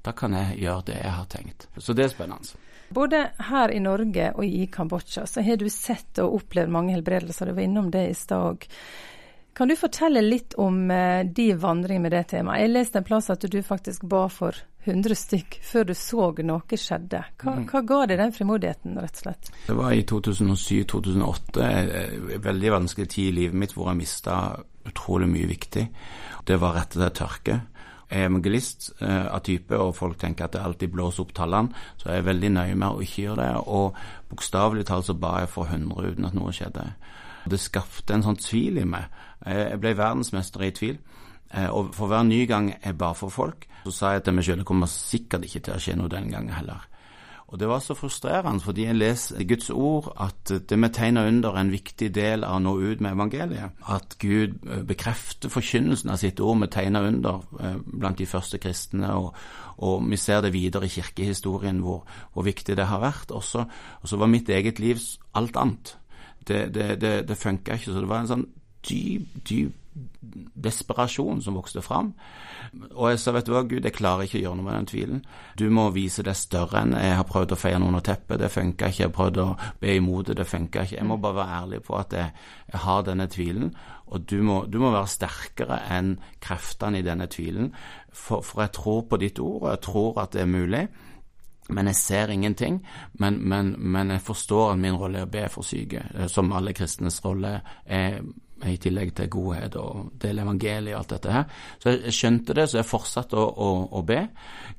da, 0.03 0.13
kan 0.17 0.33
jeg 0.37 0.61
gjøre 0.63 0.85
det 0.89 1.01
jeg 1.01 1.17
har 1.17 1.27
tenkt. 1.29 1.67
Så 1.77 1.93
det 1.93 2.07
er 2.07 2.13
spennende. 2.13 2.61
Både 2.95 3.25
her 3.49 3.73
i 3.73 3.81
Norge 3.83 4.31
og 4.37 4.45
i 4.45 4.67
Kambodsja 4.73 5.25
så 5.27 5.43
har 5.43 5.59
du 5.61 5.67
sett 5.73 6.21
og 6.23 6.39
opplevd 6.39 6.73
mange 6.73 6.95
helbredelser. 6.95 7.51
Du 7.51 7.57
var 7.57 7.67
innom 7.67 7.91
det 7.93 8.07
i 8.09 8.15
stad. 8.17 8.65
Kan 9.55 9.69
du 9.69 9.77
fortelle 9.77 10.23
litt 10.25 10.57
om 10.61 10.91
eh, 10.91 11.25
de 11.27 11.51
vandringene 11.61 12.07
med 12.07 12.17
det 12.17 12.25
temaet? 12.33 12.65
Jeg 12.65 12.73
leste 12.73 13.03
en 13.03 13.09
plass 13.11 13.31
at 13.35 13.45
du 13.51 13.61
faktisk 13.63 14.07
ba 14.09 14.25
for 14.33 14.57
100 14.85 15.17
stykk 15.17 15.59
før 15.65 15.89
du 15.89 15.95
så 15.97 16.29
noe 16.45 16.79
skjedde. 16.81 17.23
Hva, 17.41 17.57
mm. 17.57 17.67
hva 17.71 17.83
ga 17.89 18.01
deg 18.11 18.21
den 18.21 18.35
frimodigheten, 18.37 18.99
rett 19.01 19.21
og 19.21 19.27
slett? 19.27 19.53
Det 19.67 19.77
var 19.79 19.95
i 19.95 20.05
2007-2008, 20.11 21.65
en 21.65 22.43
veldig 22.45 22.73
vanskelig 22.79 23.09
tid 23.17 23.31
i 23.31 23.37
livet 23.41 23.61
mitt 23.63 23.77
hvor 23.77 23.91
jeg 23.91 24.03
mista 24.03 24.39
utrolig 24.85 25.31
mye 25.31 25.49
viktig. 25.49 25.87
Det 26.45 26.59
var 26.61 26.77
rett 26.77 26.97
og 26.97 27.03
slett 27.03 27.19
tørke. 27.21 27.61
Jeg 28.05 28.21
er 28.21 28.29
evangelist 28.29 28.91
eh, 29.01 29.27
av 29.33 29.41
type, 29.47 29.79
og 29.81 29.95
folk 29.97 30.19
tenker 30.21 30.47
at 30.47 30.55
det 30.55 30.63
alltid 30.63 30.93
blåser 30.93 31.25
opp 31.25 31.33
tallene, 31.35 31.85
så 31.99 32.13
jeg 32.13 32.21
er 32.21 32.29
veldig 32.29 32.51
nøye 32.59 32.77
med 32.77 32.89
å 32.91 33.03
ikke 33.03 33.25
gjøre 33.25 33.41
det. 33.41 33.63
Og 33.73 33.97
bokstavelig 34.31 34.85
talt 34.91 35.09
så 35.09 35.17
ba 35.19 35.39
jeg 35.43 35.51
for 35.55 35.71
100 35.73 36.13
uten 36.13 36.29
at 36.29 36.37
noe 36.37 36.53
skjedde. 36.55 36.85
Det 37.51 37.61
skapte 37.61 38.15
en 38.15 38.25
sånn 38.25 38.41
tvil 38.41 38.81
i 38.81 38.87
meg. 38.89 39.09
Jeg 39.45 39.81
ble 39.81 39.97
verdensmester 39.97 40.65
i 40.65 40.73
tvil. 40.77 41.01
Eh, 41.55 41.71
og 41.71 41.95
for 41.95 42.11
hver 42.11 42.27
ny 42.27 42.45
gang 42.51 42.73
jeg 42.75 42.99
ba 42.99 43.13
for 43.17 43.33
folk, 43.33 43.69
så 43.85 43.93
sa 43.93 44.17
jeg 44.17 44.25
til 44.25 44.35
meg 44.35 44.47
selv 44.47 44.65
det 44.65 44.69
kommer 44.69 44.91
sikkert 44.91 45.47
ikke 45.47 45.63
til 45.67 45.77
å 45.77 45.81
skje 45.83 45.97
noe 46.01 46.13
den 46.13 46.33
gangen 46.33 46.57
heller. 46.57 46.89
Og 47.55 47.61
det 47.61 47.69
var 47.69 47.83
så 47.85 47.95
frustrerende, 47.95 48.65
fordi 48.65 48.87
jeg 48.87 48.97
leser 48.97 49.45
Guds 49.47 49.69
ord 49.71 50.09
at 50.19 50.51
det 50.69 50.79
med 50.81 50.95
tegn 50.97 51.21
og 51.21 51.29
under 51.29 51.53
er 51.55 51.61
en 51.61 51.71
viktig 51.71 52.09
del 52.15 52.43
av 52.43 52.57
å 52.57 52.63
nå 52.65 52.73
ut 52.81 53.05
med 53.05 53.13
evangeliet. 53.15 53.77
At 53.95 54.17
Gud 54.19 54.57
eh, 54.65 54.81
bekrefter 54.83 55.53
forkynnelsen 55.53 56.11
av 56.11 56.19
sitt 56.23 56.41
ord 56.43 56.59
med 56.65 56.73
tegn 56.75 56.99
og 56.99 57.07
under 57.13 57.45
eh, 57.61 57.77
blant 57.85 58.19
de 58.19 58.27
første 58.27 58.59
kristne. 58.59 59.13
Og, 59.15 59.37
og, 59.77 60.03
vi 60.11 60.19
ser 60.19 60.43
det 60.43 60.55
videre 60.57 60.89
i 60.89 60.95
kirkehistorien 60.97 61.79
hvor, 61.85 62.03
hvor 62.35 62.49
viktig 62.49 62.75
det 62.81 62.89
har 62.91 63.05
vært. 63.05 63.31
Og 63.31 63.45
så 63.45 64.19
var 64.19 64.33
mitt 64.33 64.51
eget 64.51 64.83
liv 64.83 64.99
alt 65.39 65.61
annet. 65.61 65.95
Det, 66.45 66.67
det, 66.75 66.91
det, 67.01 67.15
det 67.29 67.39
funka 67.39 67.79
ikke. 67.79 67.93
Så 67.93 68.01
det 68.03 68.11
var 68.11 68.25
en 68.25 68.33
sånn 68.35 68.49
dyp, 68.89 69.31
dyp 69.47 69.84
desperasjon 69.95 71.43
som 71.43 71.55
vokste 71.59 71.83
fram. 71.85 72.13
Og 72.95 73.13
jeg 73.13 73.21
sa, 73.23 73.35
vet 73.35 73.47
du 73.47 73.53
hva, 73.55 73.63
Gud, 73.69 73.85
jeg 73.85 73.95
klarer 73.95 74.27
ikke 74.27 74.41
å 74.41 74.43
gjøre 74.43 74.59
noe 74.59 74.67
med 74.67 74.77
den 74.79 74.89
tvilen. 74.91 75.21
Du 75.59 75.67
må 75.71 75.87
vise 75.95 76.25
det 76.27 76.35
større 76.39 76.83
enn 76.83 76.97
jeg 76.99 77.19
har 77.19 77.29
prøvd 77.29 77.55
å 77.55 77.59
feie 77.61 77.79
noen 77.79 77.95
under 77.95 78.07
teppet. 78.09 78.41
Det 78.43 78.51
funka 78.51 78.91
ikke. 78.91 79.03
Jeg 79.05 79.11
har 79.11 79.15
prøvd 79.15 79.41
å 79.45 79.49
be 79.81 79.97
imot 79.99 80.31
det. 80.31 80.39
Det 80.41 80.49
funka 80.51 80.87
ikke. 80.87 80.99
Jeg 80.99 81.09
må 81.09 81.21
bare 81.23 81.39
være 81.41 81.59
ærlig 81.61 81.83
på 81.87 81.99
at 82.01 82.19
jeg, 82.19 82.35
jeg 82.73 82.85
har 82.87 83.07
denne 83.07 83.29
tvilen. 83.31 83.73
Og 84.15 84.29
du 84.31 84.37
må, 84.47 84.61
du 84.67 84.79
må, 84.83 84.91
være 84.95 85.15
sterkere 85.15 85.81
enn 85.95 86.15
kreftene 86.43 87.01
i 87.01 87.07
denne 87.07 87.29
tvilen. 87.31 87.73
For, 88.11 88.45
for 88.47 88.67
jeg 88.67 88.75
tror 88.77 89.03
på 89.11 89.21
ditt 89.23 89.41
ord, 89.43 89.61
og 89.63 89.73
jeg 89.73 89.85
tror 89.87 90.23
at 90.25 90.35
det 90.35 90.45
er 90.45 90.51
mulig. 90.51 90.87
Men 91.73 91.89
jeg 91.89 91.97
ser 91.97 92.33
ingenting. 92.35 92.83
Men, 93.23 93.39
men, 93.49 93.75
men, 93.79 94.11
jeg 94.11 94.27
forstår 94.27 94.73
at 94.73 94.81
min 94.83 94.99
rolle 95.01 95.23
er 95.23 95.29
å 95.29 95.33
be 95.33 95.47
for 95.53 95.67
syke, 95.67 96.03
som 96.29 96.53
alle 96.53 96.75
kristnes 96.77 97.23
rolle 97.25 97.61
er 97.87 98.19
i 98.73 98.79
tillegg 98.81 99.15
til 99.17 99.31
godhet 99.33 99.77
og 99.81 100.13
del 100.23 100.41
evangeliet 100.43 100.95
og 100.95 101.01
alt 101.01 101.15
dette 101.15 101.35
her. 101.35 101.45
Så 101.83 101.95
jeg 101.95 102.15
skjønte 102.17 102.57
det, 102.57 102.69
så 102.71 102.81
jeg 102.81 102.89
fortsatte 102.89 103.39
å, 103.41 103.47
å, 103.51 103.71
å 103.99 104.03
be. 104.07 104.21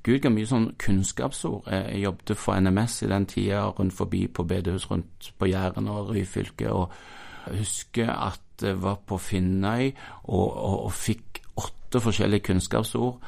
Gud 0.05 0.21
ga 0.23 0.31
mye 0.33 0.49
sånn 0.49 0.69
kunnskapsord. 0.81 1.69
Jeg 1.71 2.03
jobbet 2.05 2.35
for 2.39 2.61
NMS 2.61 3.01
i 3.05 3.11
den 3.11 3.29
tida 3.29 3.65
rundt 3.69 3.97
forbi 3.97 4.25
på 4.27 4.47
bedehus 4.47 4.89
rundt 4.91 5.31
på 5.37 5.51
Jæren 5.51 5.89
og 5.91 6.11
Ryfylke, 6.13 6.71
og 6.71 6.91
jeg 7.45 7.61
husker 7.61 8.11
at 8.11 8.41
jeg 8.63 8.77
var 8.81 9.01
på 9.05 9.17
Finnøy 9.19 9.89
og, 10.23 10.47
og, 10.47 10.77
og 10.87 10.93
fikk 10.95 11.41
åtte 11.59 12.01
forskjellige 12.01 12.47
kunnskapsord 12.49 13.19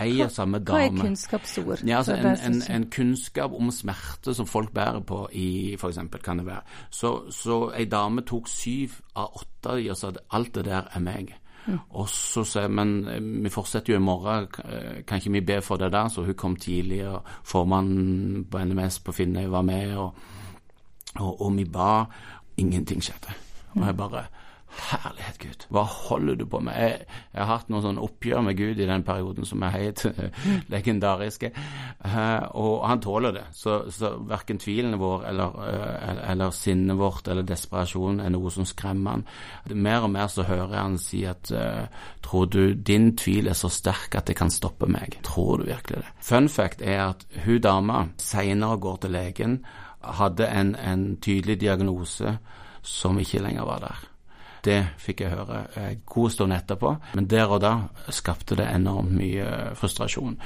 eier 0.00 0.30
samme 0.32 0.58
dame. 0.58 0.78
Hva 0.78 0.86
er 0.88 1.02
kunnskapsord? 1.04 1.84
Ja, 1.86 2.00
altså 2.00 2.16
en, 2.16 2.38
en, 2.46 2.62
en, 2.74 2.86
kunnskap 2.92 3.54
om 3.56 3.70
smerte 3.74 4.34
som 4.36 4.48
folk 4.48 4.72
bærer 4.74 5.02
på 5.06 5.26
i 5.32 5.76
f.eks. 5.76 6.00
kan 6.24 6.40
det 6.40 6.46
være. 6.46 6.62
Så, 6.90 7.12
så 7.34 7.60
ei 7.76 7.86
dame 7.90 8.24
tok 8.26 8.48
syv 8.50 9.00
av 9.14 9.36
åtte 9.42 9.74
av 9.74 9.78
de 9.80 9.90
og 9.92 10.00
sa 10.00 10.10
at 10.14 10.24
alt 10.36 10.54
det 10.56 10.66
der 10.70 10.90
er 10.94 11.04
meg. 11.04 11.34
Mm. 11.66 11.78
Og 12.00 12.08
så 12.08 12.44
jeg 12.60 12.70
men 12.72 12.92
eh, 13.08 13.20
vi 13.44 13.52
fortsetter 13.52 13.92
jo 13.92 14.00
i 14.00 14.02
morgen, 14.02 14.48
eh, 14.64 15.04
kan 15.06 15.20
ikke 15.20 15.32
vi 15.36 15.44
be 15.52 15.60
for 15.62 15.76
det 15.76 15.92
der? 15.92 16.08
Så 16.08 16.24
hun 16.24 16.34
kom 16.34 16.56
tidlig, 16.56 17.04
og 17.08 17.22
formannen 17.44 18.44
på 18.50 18.64
NMS 18.64 19.00
på 19.04 19.12
Finnøy 19.12 19.46
var 19.46 19.62
med, 19.62 19.96
og, 19.96 20.14
og, 21.16 21.40
og 21.40 21.56
vi 21.56 21.64
ba. 21.64 22.04
Ingenting 22.56 23.02
skjedde. 23.04 23.32
Og 23.74 23.86
jeg 23.86 23.96
bare 23.96 24.24
Herlighet, 24.70 25.38
Gud. 25.38 25.64
Hva 25.74 25.82
holder 25.82 26.36
du 26.38 26.44
på 26.46 26.60
med? 26.62 26.76
Jeg, 26.78 27.06
jeg 27.34 27.42
har 27.42 27.58
hatt 27.58 27.70
noen 27.72 27.82
sånn 27.82 28.00
oppgjør 28.00 28.44
med 28.46 28.58
Gud 28.58 28.78
i 28.80 28.86
den 28.88 29.02
perioden 29.06 29.46
som 29.48 29.62
er 29.66 29.74
helt 29.74 30.04
legendariske. 30.74 31.50
Uh, 32.04 32.46
og 32.58 32.86
han 32.86 33.02
tåler 33.02 33.34
det. 33.34 33.44
Så, 33.56 33.80
så 33.94 34.12
verken 34.30 34.60
tvilen 34.62 34.94
vår 35.00 35.26
eller, 35.32 35.58
uh, 35.58 36.22
eller, 36.30 36.54
sinnet 36.54 36.98
vårt 37.00 37.28
eller 37.30 37.46
desperasjonen 37.46 38.22
er 38.24 38.34
noe 38.34 38.52
som 38.54 38.68
skremmer 38.68 39.18
han. 39.18 39.26
Mer 39.74 40.06
og 40.06 40.14
mer 40.14 40.30
så 40.30 40.46
hører 40.46 40.76
jeg 40.76 40.86
han 40.86 41.00
si 41.02 41.24
at 41.28 41.52
uh, 41.54 42.06
tror 42.24 42.46
du 42.52 42.62
din 42.74 43.12
tvil 43.18 43.50
er 43.50 43.58
så 43.58 43.72
sterk 43.72 44.14
at 44.20 44.30
det 44.30 44.38
kan 44.38 44.54
stoppe 44.54 44.88
meg? 44.90 45.18
Tror 45.26 45.60
du 45.60 45.66
virkelig 45.70 46.04
det? 46.04 46.14
Fun 46.24 46.48
fact 46.48 46.82
er 46.82 47.08
at 47.08 47.26
hun 47.44 47.60
dama 47.64 48.04
seinere 48.22 48.78
går 48.80 49.02
til 49.02 49.16
legen, 49.18 49.58
hadde 50.00 50.46
en, 50.48 50.76
en 50.78 51.04
tydelig 51.20 51.60
diagnose 51.60 52.38
som 52.86 53.18
ikke 53.20 53.42
lenger 53.44 53.66
var 53.68 53.84
der. 53.84 54.06
Det 54.64 54.78
fikk 55.00 55.22
jeg 55.24 55.32
høre 55.32 55.62
en 55.80 56.00
god 56.06 56.30
stund 56.30 56.52
etterpå, 56.52 56.94
men 57.14 57.28
der 57.30 57.48
og 57.48 57.62
da 57.64 57.72
skapte 58.12 58.58
det 58.58 58.68
enormt 58.68 59.14
mye 59.16 59.74
frustrasjon. 59.78 60.36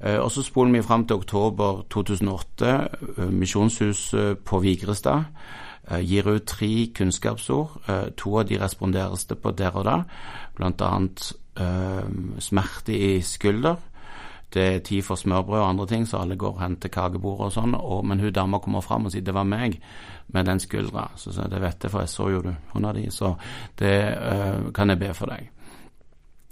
Eh, 0.00 0.18
og 0.18 0.30
så 0.30 0.44
spoler 0.44 0.72
vi 0.76 0.86
fram 0.86 1.06
til 1.06 1.16
oktober 1.16 1.84
2008. 1.90 2.72
Eh, 3.18 3.30
Misjonshuset 3.30 4.42
på 4.44 4.60
Vigrestad 4.64 5.24
eh, 5.90 6.00
gir 6.00 6.28
ut 6.28 6.44
tre 6.46 6.72
kunnskapsord. 6.94 7.78
To 8.16 8.36
av 8.38 8.48
de 8.48 8.60
responderes 8.60 9.24
det 9.30 9.38
på 9.40 9.54
der 9.56 9.72
og 9.76 9.88
da, 9.88 10.02
bl.a. 10.56 10.92
smerte 12.40 12.94
i 12.96 13.20
skulder 13.20 13.76
det 14.54 14.62
er 14.62 14.82
tid 14.84 15.02
for 15.02 15.16
smørbrød 15.16 15.60
og 15.60 15.68
andre 15.68 15.86
ting, 15.86 16.06
så 16.08 16.20
alle 16.22 16.36
går 16.36 16.58
hen 16.60 16.76
til 16.76 16.90
kakebordet 16.92 17.46
og 17.46 17.54
sånn. 17.54 17.74
Og, 17.78 18.04
men 18.06 18.20
hun 18.20 18.32
dama 18.32 18.60
kommer 18.60 18.84
fram 18.84 19.06
og 19.06 19.12
sier 19.12 19.22
'det 19.22 19.34
var 19.34 19.44
meg 19.44 19.80
med 20.28 20.44
den 20.46 20.60
skuldra'. 20.60 21.10
Så 21.16 21.32
sier 21.32 21.48
det 21.48 21.60
vet 21.60 21.84
jeg, 21.84 21.90
for 21.90 22.00
jeg 22.00 22.08
så 22.08 22.28
jo 22.28 22.42
du 22.42 22.54
hånda 22.72 22.92
di, 22.92 23.10
så 23.10 23.34
det 23.78 24.18
uh, 24.18 24.72
kan 24.72 24.88
jeg 24.88 24.98
be 24.98 25.14
for 25.14 25.26
deg. 25.26 25.50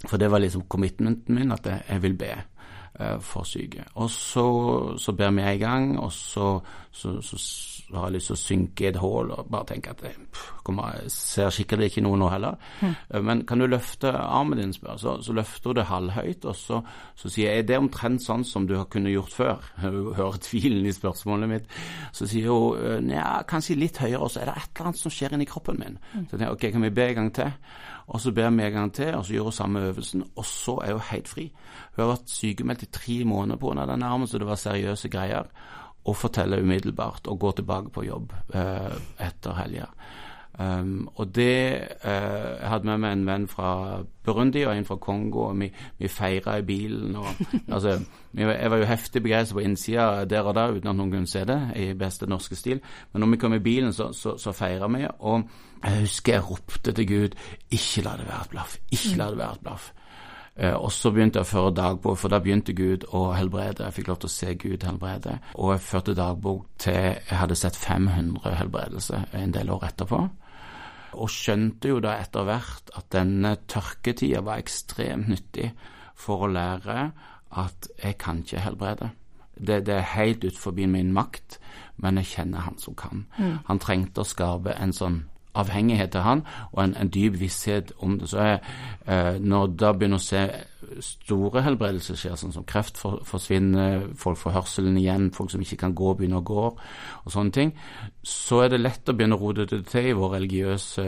For 0.07 0.17
det 0.17 0.31
var 0.31 0.39
liksom 0.39 0.63
commitmenten 0.69 1.35
min, 1.35 1.51
at 1.51 1.65
jeg 1.89 2.01
vil 2.01 2.13
be 2.13 2.33
for 3.19 3.43
syke. 3.43 3.83
Og 3.95 4.09
så, 4.09 4.97
så 4.97 5.11
ber 5.11 5.31
vi 5.31 5.41
en 5.41 5.59
gang, 5.59 5.99
og 5.99 6.11
så, 6.11 6.59
så, 6.91 7.21
så, 7.21 7.37
har 7.99 8.09
jeg 8.09 8.15
lyst 8.15 8.31
til 8.31 8.37
å 8.37 8.41
synke 8.41 8.85
i 8.85 8.89
et 8.89 8.99
hull 9.01 9.31
og 9.35 9.49
bare 9.51 9.67
tenke 9.73 9.93
at 9.93 10.03
jeg, 10.05 10.15
kommer, 10.63 10.97
ser 11.11 11.51
skikkelig 11.53 11.89
ikke 11.91 12.03
noe 12.05 12.19
nå 12.21 12.29
heller. 12.31 12.57
Mm. 12.81 12.95
Men 13.27 13.43
kan 13.49 13.61
du 13.61 13.67
løfte 13.67 14.11
armen 14.13 14.61
din, 14.61 14.73
spør 14.75 14.99
så, 15.01 15.15
så 15.25 15.35
løfter 15.35 15.71
hun 15.71 15.79
det 15.79 15.87
halvhøyt, 15.89 16.47
og 16.49 16.57
så, 16.57 16.81
så 17.17 17.31
sier 17.31 17.51
jeg 17.51 17.63
er 17.65 17.69
det 17.71 17.79
omtrent 17.81 18.23
sånn 18.23 18.45
som 18.47 18.67
du 18.69 18.75
har 18.77 18.89
kunnet 18.91 19.15
gjort 19.15 19.35
før. 19.35 19.69
Hun 19.83 20.13
hører 20.17 20.41
tvilen 20.43 20.85
i 20.87 20.95
spørsmålet 20.95 21.51
mitt. 21.51 21.71
Så 22.15 22.27
sier 22.29 22.51
hun 22.51 23.07
nja, 23.09 23.41
kanskje 23.49 23.79
litt 23.79 23.99
høyere, 24.01 24.21
og 24.21 24.31
så 24.31 24.43
er 24.43 24.51
det 24.51 24.57
et 24.59 24.69
eller 24.69 24.91
annet 24.91 25.01
som 25.01 25.13
skjer 25.13 25.35
inni 25.35 25.49
kroppen 25.49 25.79
min. 25.81 25.97
Mm. 26.13 26.27
Så 26.27 26.35
jeg 26.35 26.37
tenker 26.37 26.55
ok, 26.55 26.67
kan 26.75 26.85
vi 26.85 26.93
be 26.95 27.07
en 27.09 27.17
gang 27.19 27.33
til? 27.41 27.51
Og 28.11 28.21
så 28.21 28.31
ber 28.35 28.49
vi 28.49 28.63
en 28.65 28.73
gang 28.73 28.93
til, 28.93 29.13
og 29.15 29.25
så 29.25 29.33
gjør 29.33 29.49
hun 29.49 29.51
samme 29.55 29.83
øvelsen, 29.87 30.23
og 30.35 30.45
så 30.45 30.77
er 30.85 30.97
hun 30.97 31.05
helt 31.11 31.29
fri. 31.31 31.51
Hun 31.95 32.03
har 32.03 32.11
vært 32.13 32.33
sykemeldt 32.33 32.83
i 32.83 32.91
tre 32.91 33.23
måneder 33.25 33.59
pga. 33.61 33.85
den 33.85 34.03
armen, 34.03 34.27
så 34.27 34.37
det 34.37 34.47
var 34.47 34.55
seriøse 34.55 35.09
greier 35.09 35.47
og 36.05 36.17
fortelle 36.17 36.61
umiddelbart 36.61 37.27
og 37.27 37.39
gå 37.39 37.51
tilbake 37.59 37.93
på 37.93 38.05
jobb 38.07 38.33
eh, 38.57 38.99
etter 39.21 39.57
helga. 39.59 39.91
Um, 40.59 41.09
og 41.15 41.35
det 41.35 41.87
eh, 42.03 42.59
Jeg 42.59 42.69
hadde 42.69 42.85
med 42.85 42.97
meg 43.01 43.13
en 43.15 43.23
venn 43.25 43.45
fra 43.49 44.01
Burundi 44.25 44.65
og 44.67 44.75
en 44.75 44.85
fra 44.85 44.97
Kongo, 45.01 45.45
og 45.47 45.55
vi, 45.61 45.69
vi 45.97 46.09
feira 46.11 46.57
i 46.59 46.65
bilen. 46.67 47.15
Og, 47.15 47.25
altså, 47.75 47.95
jeg 48.37 48.71
var 48.71 48.77
jo 48.77 48.89
heftig 48.89 49.23
begeistra 49.23 49.57
på 49.57 49.63
innsida 49.63 50.25
der 50.25 50.49
og 50.51 50.55
der 50.55 50.75
uten 50.75 50.91
at 50.91 50.99
noen 50.99 51.13
kunne 51.13 51.31
se 51.31 51.45
det, 51.47 51.59
i 51.79 51.93
beste 51.97 52.29
norske 52.29 52.59
stil. 52.59 52.83
Men 53.13 53.23
når 53.23 53.33
vi 53.33 53.41
kom 53.41 53.55
i 53.57 53.63
bilen, 53.63 53.93
så, 53.93 54.11
så, 54.13 54.35
så 54.37 54.51
feira 54.51 54.91
vi. 54.91 55.07
Og 55.19 55.47
jeg 55.83 56.03
husker 56.03 56.33
jeg 56.33 56.45
ropte 56.51 56.91
til 56.91 57.07
Gud 57.07 57.39
ikke 57.71 58.05
la 58.05 58.17
det 58.19 58.27
være 58.27 58.45
et 58.45 58.53
blaff. 58.53 58.77
Ikke 58.91 59.17
la 59.17 59.31
det 59.31 59.41
være 59.41 59.57
et 59.57 59.65
blaff. 59.65 59.91
Eh, 60.61 60.75
og 60.77 60.91
så 60.93 61.09
begynte 61.09 61.41
jeg 61.41 61.47
å 61.47 61.49
føre 61.49 61.73
dagbok, 61.73 62.17
for 62.21 62.29
da 62.29 62.37
begynte 62.43 62.75
Gud 62.77 63.07
å 63.17 63.31
helbrede. 63.33 63.87
Jeg 63.87 63.95
fikk 63.97 64.11
lov 64.11 64.19
til 64.21 64.29
å 64.29 64.33
se 64.35 64.53
Gud 64.61 64.85
helbrede. 64.85 65.39
Og 65.57 65.73
jeg 65.73 65.85
førte 65.87 66.17
dagbok 66.17 66.67
til 66.81 66.99
jeg 66.99 67.39
hadde 67.39 67.57
sett 67.57 67.79
500 67.79 68.59
helbredelser 68.59 69.25
en 69.39 69.55
del 69.55 69.73
år 69.73 69.87
etterpå. 69.89 70.21
Og 71.11 71.31
skjønte 71.33 71.89
jo 71.89 71.97
da 72.03 72.19
etter 72.21 72.45
hvert 72.47 72.93
at 72.95 73.09
denne 73.11 73.55
tørketida 73.67 74.43
var 74.45 74.61
ekstremt 74.61 75.31
nyttig 75.31 75.71
for 76.15 76.45
å 76.45 76.51
lære 76.51 77.09
at 77.57 77.89
jeg 77.97 78.19
kan 78.21 78.45
ikke 78.45 78.61
helbrede. 78.63 79.09
Det, 79.57 79.81
det 79.89 79.97
er 79.97 80.13
helt 80.13 80.45
utenfor 80.45 80.77
min 80.77 81.11
makt, 81.13 81.57
men 82.01 82.21
jeg 82.21 82.31
kjenner 82.35 82.63
han 82.69 82.77
som 82.79 82.95
kan. 82.95 83.25
Mm. 83.37 83.57
Han 83.67 83.81
trengte 83.81 84.23
å 84.23 84.29
skape 84.29 84.77
en 84.77 84.93
sånn 84.95 85.23
avhengighet 85.57 86.11
til 86.11 86.25
han, 86.25 86.43
og 86.71 86.83
en, 86.83 86.95
en 86.97 87.11
dyp 87.11 87.39
visshet 87.39 87.91
om 87.99 88.17
det. 88.19 88.29
Så 88.31 88.39
jeg, 88.39 88.59
eh, 89.07 89.39
når 89.39 89.73
da 89.79 89.93
begynner 89.93 90.21
å 90.21 90.23
se 90.23 90.45
store 91.05 91.63
helbredelser 91.65 92.17
skjer, 92.19 92.35
sånn 92.39 92.55
som 92.55 92.65
kreft 92.67 92.99
for, 92.99 93.21
forsvinner, 93.27 94.09
folk 94.19 94.39
får 94.41 94.55
hørselen 94.57 94.97
igjen, 94.99 95.29
folk 95.35 95.51
som 95.53 95.63
ikke 95.63 95.79
kan 95.85 95.95
gå, 95.95 96.13
begynner 96.19 96.41
å 96.41 96.47
gå, 96.47 96.67
og 97.23 97.31
sånne 97.31 97.55
ting, 97.55 97.73
så 98.23 98.63
er 98.65 98.73
det 98.73 98.81
lett 98.81 99.09
å 99.09 99.15
begynne 99.15 99.37
å 99.37 99.43
rote 99.43 99.67
det 99.69 99.85
til 99.91 100.11
i 100.11 100.17
vår 100.17 100.37
religiøse 100.39 101.07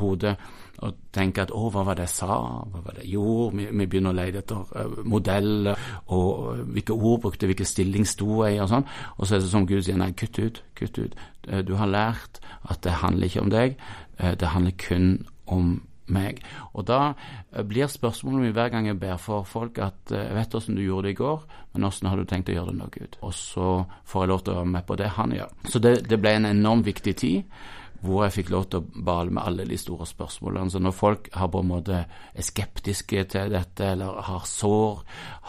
hode 0.00 0.36
og 0.80 1.00
tenke 1.12 1.44
at 1.44 1.52
å, 1.52 1.66
hva 1.72 1.84
var 1.86 1.98
det 1.98 2.06
jeg 2.08 2.14
sa, 2.18 2.36
hva 2.72 2.82
var 2.84 2.96
det 2.96 3.04
jeg 3.04 3.14
gjorde, 3.16 3.50
vi, 3.58 3.66
vi 3.80 3.88
begynner 3.90 4.14
å 4.14 4.18
lete 4.18 4.42
etter 4.44 4.62
uh, 4.76 5.02
modeller, 5.04 5.88
og 6.08 6.30
uh, 6.46 6.62
hvilke 6.76 6.96
ord 6.96 7.26
brukte, 7.26 7.50
hvilken 7.50 7.68
stilling 7.68 8.08
sto 8.08 8.40
jeg 8.46 8.56
i, 8.56 8.62
og 8.64 8.70
sånn, 8.72 8.88
og 9.16 9.26
så 9.26 9.36
er 9.36 9.44
det 9.44 9.52
som 9.52 9.68
Gud 9.68 9.84
sier, 9.84 10.00
nei, 10.00 10.12
kutt 10.16 10.40
ut, 10.40 10.62
kutt 10.78 11.00
ut. 11.00 11.20
Du 11.66 11.74
har 11.80 11.88
lært 11.88 12.40
at 12.68 12.82
det 12.84 13.00
handler 13.00 13.30
ikke 13.30 13.44
om 13.44 13.52
deg, 13.52 13.78
det 14.16 14.50
handler 14.52 14.76
kun 14.78 15.14
om 15.50 15.78
meg. 16.10 16.42
Og 16.74 16.86
da 16.90 17.00
eh, 17.10 17.64
blir 17.66 17.90
spørsmålet 17.90 18.48
mitt 18.48 18.56
hver 18.56 18.72
gang 18.74 18.88
jeg 18.90 18.98
ber 19.00 19.18
for 19.22 19.46
folk 19.48 19.78
at 19.82 20.14
eh, 20.14 20.26
jeg 20.26 20.36
vet 20.36 20.56
åssen 20.58 20.78
du 20.78 20.84
gjorde 20.84 21.08
det 21.08 21.14
i 21.14 21.20
går, 21.20 21.44
men 21.74 21.88
åssen 21.88 22.10
har 22.10 22.18
du 22.18 22.26
tenkt 22.28 22.50
å 22.50 22.56
gjøre 22.56 22.72
det 22.74 22.80
nå, 22.80 22.88
Gud? 22.94 23.18
Og 23.26 23.34
så 23.36 23.68
får 24.10 24.24
jeg 24.24 24.32
lov 24.32 24.44
til 24.44 24.54
å 24.54 24.60
være 24.60 24.72
med 24.76 24.88
på 24.88 24.98
det 25.00 25.12
han 25.16 25.36
gjør. 25.36 25.54
Så 25.70 25.82
det, 25.82 25.94
det 26.10 26.20
ble 26.20 26.34
en 26.38 26.50
enormt 26.50 26.88
viktig 26.88 27.16
tid 27.22 27.60
hvor 28.00 28.24
jeg 28.24 28.34
fikk 28.38 28.50
lov 28.54 28.66
til 28.70 28.80
å 28.80 29.04
bale 29.06 29.34
med 29.34 29.42
alle 29.44 29.66
de 29.68 29.78
store 29.78 30.06
spørsmålene. 30.08 30.72
Så 30.72 30.80
når 30.80 30.96
folk 30.96 31.30
har 31.36 31.50
på 31.52 31.60
en 31.60 31.70
måte 31.70 32.02
er 32.04 32.46
skeptiske 32.46 33.24
til 33.34 33.52
dette, 33.52 33.92
eller 33.92 34.22
har 34.28 34.46
sår, 34.48 35.02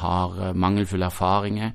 har 0.03 0.39
eh, 0.49 0.55
mangelfulle 0.55 1.07
erfaringer, 1.07 1.73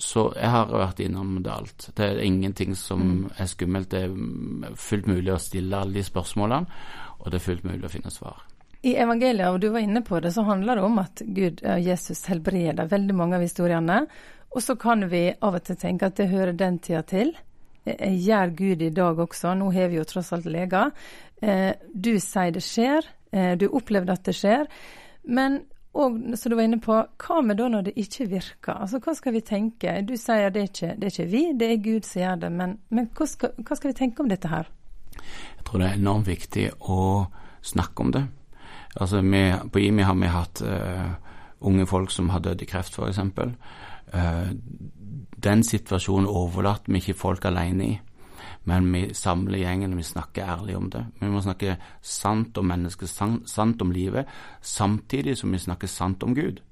så 0.00 0.26
jeg 0.34 0.50
har 0.50 0.72
vært 0.72 1.04
innom 1.04 1.36
det 1.44 1.52
alt. 1.52 1.88
Det 1.94 2.08
er 2.08 2.24
ingenting 2.24 2.74
som 2.76 3.02
mm. 3.04 3.24
er 3.38 3.48
skummelt. 3.52 3.92
Det 3.92 4.06
er 4.08 4.78
fullt 4.80 5.06
mulig 5.12 5.32
å 5.32 5.40
stille 5.42 5.78
alle 5.78 6.00
de 6.00 6.06
spørsmålene 6.06 6.64
og 7.24 7.32
det 7.32 7.40
er 7.40 7.46
fullt 7.46 7.64
mulig 7.64 7.88
å 7.88 7.92
finne 7.92 8.12
svar. 8.12 8.44
I 8.84 8.98
evangeliet, 9.00 9.48
og 9.48 9.62
du 9.62 9.70
var 9.72 9.84
inne 9.84 10.04
på 10.04 10.20
det, 10.20 10.34
så 10.34 10.44
handler 10.44 10.76
det 10.76 10.84
om 10.84 11.00
at 11.00 11.22
Gud, 11.24 11.62
og 11.64 11.86
Jesus 11.88 12.20
helbreder 12.28 12.90
veldig 12.90 13.16
mange 13.16 13.38
av 13.38 13.44
historiene. 13.46 14.02
Og 14.52 14.62
så 14.62 14.76
kan 14.80 15.06
vi 15.10 15.30
av 15.32 15.56
og 15.56 15.64
til 15.64 15.78
tenke 15.80 16.10
at 16.10 16.18
det 16.20 16.28
hører 16.30 16.52
den 16.52 16.76
tida 16.84 17.00
til. 17.08 17.32
Eh, 17.84 18.16
gjør 18.16 18.54
Gud 18.56 18.82
i 18.82 18.90
dag 18.94 19.20
også, 19.20 19.54
nå 19.58 19.70
har 19.74 19.92
vi 19.92 20.00
jo 20.00 20.08
tross 20.08 20.32
alt 20.36 20.48
leger. 20.48 20.92
Eh, 21.42 21.72
du 21.92 22.16
sier 22.22 22.54
det 22.54 22.64
skjer, 22.64 23.06
eh, 23.32 23.54
du 23.60 23.68
opplevde 23.68 24.12
at 24.12 24.24
det 24.24 24.36
skjer. 24.38 24.68
Men 25.24 25.62
og 25.94 26.16
som 26.34 26.50
du 26.50 26.56
var 26.56 26.66
inne 26.66 26.80
på, 26.82 26.94
hva 27.22 27.42
med 27.46 27.60
da 27.60 27.68
når 27.70 27.84
det 27.86 27.92
ikke 28.02 28.26
virker? 28.26 28.80
Altså, 28.82 28.98
Hva 28.98 29.14
skal 29.14 29.32
vi 29.36 29.44
tenke? 29.46 29.92
Du 30.02 30.16
sier 30.18 30.50
det 30.50 30.62
er 30.62 30.70
ikke, 30.70 30.94
det 30.98 31.06
er 31.06 31.12
ikke 31.12 31.30
vi, 31.30 31.42
det 31.54 31.68
er 31.70 31.84
Gud 31.84 32.08
som 32.08 32.20
gjør 32.22 32.40
det. 32.42 32.50
Men, 32.52 32.78
men 32.90 33.06
hva, 33.14 33.26
skal, 33.30 33.52
hva 33.62 33.76
skal 33.78 33.92
vi 33.92 33.98
tenke 34.00 34.24
om 34.24 34.28
dette 34.28 34.50
her? 34.50 34.70
Jeg 35.14 35.66
tror 35.68 35.78
det 35.78 35.88
er 35.88 36.00
enormt 36.00 36.26
viktig 36.26 36.66
å 36.90 36.98
snakke 37.62 38.02
om 38.02 38.10
det. 38.10 38.24
Altså, 38.98 39.22
vi, 39.22 39.44
på 39.70 39.84
IMI 39.86 40.08
har 40.08 40.18
vi 40.18 40.32
hatt 40.34 40.64
uh, 40.66 41.14
unge 41.62 41.86
folk 41.86 42.10
som 42.10 42.34
har 42.34 42.42
dødd 42.42 42.66
i 42.66 42.68
kreft, 42.68 42.98
f.eks. 42.98 43.22
Uh, 44.10 44.50
den 45.44 45.64
situasjonen 45.66 46.28
overlater 46.30 46.92
vi 46.92 47.02
ikke 47.02 47.18
folk 47.18 47.46
alene 47.48 47.86
i. 47.86 47.94
Men 48.64 48.86
vi 48.92 49.02
samler 49.14 49.60
gjengen 49.60 49.92
og 49.92 50.00
vi 50.00 50.06
snakker 50.08 50.46
ærlig 50.54 50.76
om 50.76 50.86
det. 50.92 51.02
Vi 51.20 51.28
må 51.28 51.42
snakke 51.44 51.76
sant 52.00 52.56
om 52.58 52.70
mennesket, 52.70 53.10
sant, 53.12 53.48
sant 53.50 53.82
om 53.84 53.92
livet, 53.92 54.30
samtidig 54.60 55.36
som 55.36 55.52
vi 55.52 55.60
snakker 55.60 55.90
sant 55.90 56.24
om 56.24 56.32
Gud. 56.36 56.62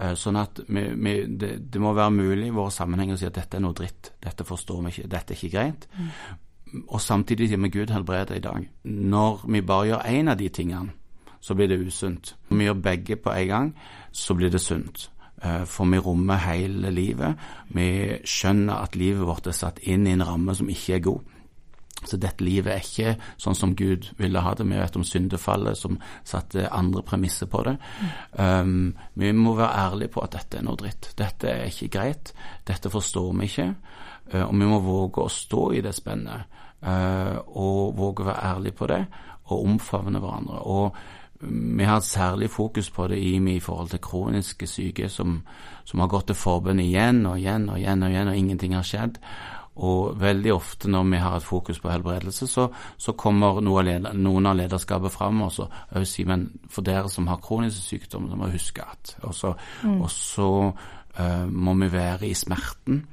Uh, 0.00 0.12
sånn 0.16 0.36
at 0.40 0.60
vi, 0.68 0.84
vi, 0.96 1.14
det, 1.40 1.54
det, 1.72 1.80
må 1.80 1.94
være 1.96 2.12
mulig 2.12 2.48
i 2.48 2.54
våre 2.56 2.72
sammenhenger 2.72 3.16
å 3.16 3.20
si 3.20 3.28
at 3.28 3.36
dette 3.36 3.58
er 3.58 3.64
noe 3.64 3.76
dritt, 3.76 4.12
dette 4.20 4.46
forstår 4.48 4.84
vi 4.84 4.92
ikke, 4.94 5.10
dette 5.12 5.34
er 5.34 5.40
ikke 5.40 5.52
greit. 5.56 5.88
Mm 5.96 6.46
og 6.88 7.00
samtidig 7.00 7.48
sier 7.48 7.58
vi 7.58 7.68
Gud 7.68 7.90
helbreder 7.90 8.36
i 8.36 8.42
dag. 8.44 8.66
Når 8.84 9.44
vi 9.48 9.60
bare 9.60 9.86
gjør 9.86 10.06
én 10.06 10.30
av 10.30 10.38
de 10.38 10.48
tingene, 10.48 10.92
så 11.40 11.54
blir 11.54 11.68
det 11.68 11.80
usunt. 11.86 12.36
Når 12.48 12.56
vi 12.56 12.64
gjør 12.64 12.82
begge 12.84 13.16
på 13.16 13.32
en 13.32 13.48
gang, 13.48 13.72
så 14.12 14.34
blir 14.34 14.50
det 14.50 14.60
sunt. 14.60 15.10
Eh, 15.42 15.64
for 15.64 15.88
vi 15.88 15.98
rommer 15.98 16.36
hele 16.44 16.90
livet. 16.92 17.36
Vi 17.72 17.90
skjønner 18.28 18.84
at 18.84 18.96
livet 18.96 19.26
vårt 19.26 19.48
er 19.48 19.56
satt 19.56 19.80
inn 19.88 20.06
i 20.06 20.14
en 20.14 20.26
ramme 20.26 20.54
som 20.56 20.68
ikke 20.68 20.98
er 20.98 21.06
god. 21.06 21.36
Så 22.00 22.16
dette 22.16 22.44
livet 22.44 22.72
er 22.72 22.80
ikke 22.80 23.14
sånn 23.40 23.56
som 23.56 23.74
Gud 23.76 24.08
ville 24.16 24.40
ha 24.40 24.54
det. 24.56 24.64
Vi 24.68 24.78
vet 24.78 24.96
om 24.96 25.04
syndefallet 25.04 25.76
som 25.76 25.98
satte 26.24 26.68
andre 26.72 27.02
premisser 27.04 27.48
på 27.50 27.60
det. 27.66 27.74
Um, 28.32 28.94
vi 29.20 29.32
må 29.36 29.52
være 29.58 29.82
ærlige 29.82 30.14
på 30.14 30.24
at 30.24 30.32
dette 30.38 30.60
er 30.60 30.64
noe 30.64 30.80
dritt. 30.80 31.10
Dette 31.18 31.50
er 31.52 31.68
ikke 31.68 31.90
greit. 31.98 32.32
Dette 32.68 32.92
forstår 32.92 33.34
vi 33.36 33.50
ikke. 33.50 33.68
Uh, 34.32 34.46
og 34.46 34.54
vi 34.56 34.70
må 34.70 34.80
våge 34.84 35.26
å 35.26 35.34
stå 35.34 35.66
i 35.76 35.84
det 35.84 35.92
spennet. 35.96 36.58
Uh, 36.80 37.36
og 37.60 37.98
våge 38.00 38.24
å 38.24 38.30
være 38.30 38.48
ærlige 38.54 38.78
på 38.80 38.88
det, 38.88 39.02
og 39.50 39.66
omfavne 39.68 40.22
hverandre. 40.22 40.62
Og 40.72 40.96
vi 41.40 41.84
har 41.84 41.94
hatt 41.94 42.04
særlig 42.04 42.50
fokus 42.50 42.90
på 42.90 43.06
det 43.08 43.18
i, 43.18 43.36
i 43.36 43.60
forhold 43.60 43.88
til 43.88 44.02
kroniske 44.04 44.66
syke 44.66 45.08
som, 45.08 45.40
som 45.84 46.00
har 46.00 46.10
gått 46.12 46.26
til 46.26 46.36
forbund 46.36 46.80
igjen 46.80 47.24
og 47.26 47.38
igjen 47.38 47.68
og 47.68 47.78
igjen, 47.78 48.02
og 48.02 48.10
igjen, 48.10 48.28
og 48.28 48.36
ingenting 48.36 48.74
har 48.76 48.84
skjedd. 48.84 49.16
Og 49.80 50.20
veldig 50.20 50.52
ofte 50.52 50.90
når 50.90 51.06
vi 51.08 51.20
har 51.22 51.36
et 51.36 51.46
fokus 51.46 51.78
på 51.80 51.88
helbredelse, 51.88 52.46
så, 52.46 52.66
så 53.00 53.14
kommer 53.16 53.62
noen 53.64 54.46
av 54.50 54.58
lederskapet 54.58 55.12
fram 55.14 55.40
og 55.46 55.52
så 55.54 55.68
si, 56.04 56.26
men 56.28 56.50
for 56.68 56.84
dere 56.84 57.08
som 57.08 57.30
har 57.30 57.40
kroniske 57.40 57.86
sykdommer, 57.86 58.36
må 58.36 58.50
huske 58.52 58.84
at 58.84 59.16
Og 59.22 59.34
så, 59.34 59.54
mm. 59.82 60.00
og 60.02 60.10
så 60.10 60.50
uh, 60.68 61.46
må 61.48 61.74
vi 61.80 61.92
være 61.92 62.28
i 62.28 62.34
smerten 62.34 63.06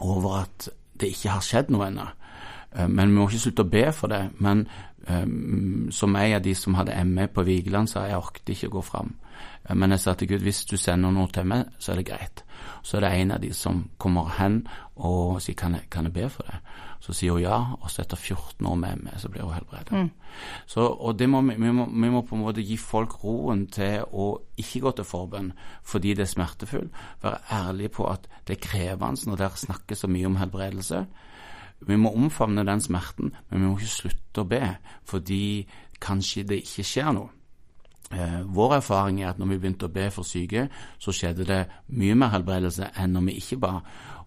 over 0.00 0.40
at 0.46 0.70
det 1.00 1.12
ikke 1.12 1.34
har 1.36 1.44
skjedd 1.44 1.68
noe 1.74 1.90
ennå. 1.90 2.08
Uh, 2.72 2.88
men 2.88 3.10
vi 3.10 3.18
må 3.18 3.28
ikke 3.28 3.44
slutte 3.44 3.66
å 3.66 3.72
be 3.76 3.84
for 3.92 4.08
det. 4.08 4.22
Men 4.40 4.64
um, 5.08 5.88
som 5.90 6.16
en 6.16 6.36
av 6.36 6.42
de 6.42 6.54
som 6.54 6.74
hadde 6.78 7.04
ME 7.04 7.28
på 7.28 7.44
Vigeland, 7.46 7.90
sa 7.90 8.06
jeg 8.06 8.18
orket 8.18 8.54
ikke 8.54 8.70
å 8.70 8.76
gå 8.78 8.84
fram. 8.86 9.14
Uh, 9.68 9.74
men 9.74 9.94
jeg 9.94 10.04
sa 10.04 10.14
til 10.14 10.32
Gud 10.32 10.46
hvis 10.46 10.64
du 10.70 10.76
sender 10.80 11.14
noe 11.14 11.30
til 11.32 11.48
meg, 11.48 11.70
så 11.78 11.92
er 11.92 12.00
det 12.00 12.08
greit. 12.10 12.44
Så 12.82 12.98
er 12.98 13.06
det 13.06 13.12
en 13.18 13.34
av 13.36 13.42
de 13.42 13.52
som 13.54 13.84
kommer 13.98 14.30
hen 14.38 14.62
og 15.02 15.40
sier 15.42 15.56
kan 15.58 15.74
jeg, 15.74 15.88
kan 15.90 16.06
jeg 16.06 16.14
be 16.14 16.28
for 16.30 16.46
det? 16.46 16.60
Så 17.02 17.14
sier 17.16 17.34
hun 17.34 17.42
ja, 17.42 17.56
og 17.80 17.90
så 17.90 18.04
etter 18.04 18.18
14 18.18 18.66
år 18.68 18.76
med 18.78 19.00
meg, 19.02 19.16
så 19.18 19.30
blir 19.32 19.42
hun 19.42 19.56
helbredet. 19.56 19.90
Mm. 19.90 20.10
Så, 20.70 20.84
og 20.86 21.16
det 21.18 21.26
må, 21.30 21.40
vi, 21.48 21.72
må, 21.74 21.88
vi 21.90 22.10
må 22.12 22.22
på 22.26 22.36
en 22.36 22.44
måte 22.44 22.62
gi 22.62 22.76
folk 22.78 23.16
roen 23.24 23.66
til 23.74 24.04
å 24.06 24.28
ikke 24.60 24.84
gå 24.84 24.92
til 24.98 25.08
forbønn 25.08 25.50
fordi 25.88 26.14
det 26.18 26.28
er 26.28 26.30
smertefullt. 26.30 27.02
Være 27.24 27.42
ærlige 27.50 27.94
på 27.98 28.06
at 28.10 28.30
det 28.46 28.56
er 28.56 28.64
krevende 28.68 29.30
når 29.30 29.42
dere 29.42 29.64
snakker 29.64 29.98
så 29.98 30.10
mye 30.10 30.30
om 30.30 30.38
helbredelse. 30.38 31.02
Vi 31.86 31.96
må 31.96 32.12
omfavne 32.14 32.64
den 32.66 32.80
smerten, 32.80 33.32
men 33.50 33.60
vi 33.60 33.66
må 33.66 33.76
ikke 33.78 33.96
slutte 33.98 34.42
å 34.44 34.48
be 34.48 34.64
fordi 35.08 35.44
kanskje 36.02 36.46
det 36.48 36.62
ikke 36.64 36.86
skjer 36.86 37.12
noe. 37.16 37.30
Eh, 38.12 38.40
vår 38.44 38.74
erfaring 38.76 39.22
er 39.22 39.30
at 39.30 39.38
når 39.40 39.54
vi 39.54 39.58
begynte 39.62 39.88
å 39.88 39.92
be 39.92 40.10
for 40.12 40.28
syke, 40.28 40.66
så 41.00 41.14
skjedde 41.16 41.46
det 41.48 41.60
mye 41.96 42.16
mer 42.18 42.34
helbredelse 42.34 42.90
enn 43.00 43.14
når 43.16 43.28
vi 43.30 43.36
ikke 43.40 43.60
ba. 43.62 43.72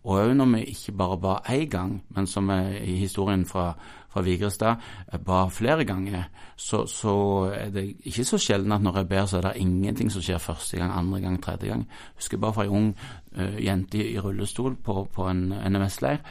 Og 0.05 0.21
òg 0.21 0.33
når 0.37 0.49
vi 0.53 0.63
ikke 0.71 0.93
bare 0.97 1.17
ba 1.21 1.35
én 1.49 1.69
gang, 1.69 1.93
men 2.09 2.27
som 2.27 2.49
i 2.49 2.95
historien 2.97 3.45
fra, 3.45 3.73
fra 4.15 4.23
Vigrestad 4.23 4.81
eh, 5.11 5.19
ba 5.19 5.45
flere 5.51 5.85
ganger, 5.85 6.29
så, 6.55 6.85
så, 6.87 7.15
er 7.51 7.69
det 7.75 7.85
ikke 8.07 8.23
så 8.23 8.39
sjelden 8.39 8.71
at 8.71 8.83
når 8.83 9.01
jeg 9.01 9.11
ber, 9.11 9.25
så 9.27 9.37
er 9.41 9.49
det 9.49 9.55
ingenting 9.59 10.11
som 10.11 10.23
skjer 10.23 10.39
første 10.39 10.79
gang, 10.79 10.93
andre 10.95 11.21
gang, 11.21 11.39
tredje 11.43 11.67
gang. 11.67 11.83
Jeg 11.83 12.23
husker 12.23 12.39
bare 12.39 12.55
fra 12.55 12.63
ei 12.63 12.71
ung 12.71 12.93
uh, 13.35 13.57
jente 13.59 13.99
i 13.99 14.19
rullestol 14.19 14.77
på, 14.79 15.03
på 15.11 15.27
en 15.27 15.49
NMS-leir 15.51 16.23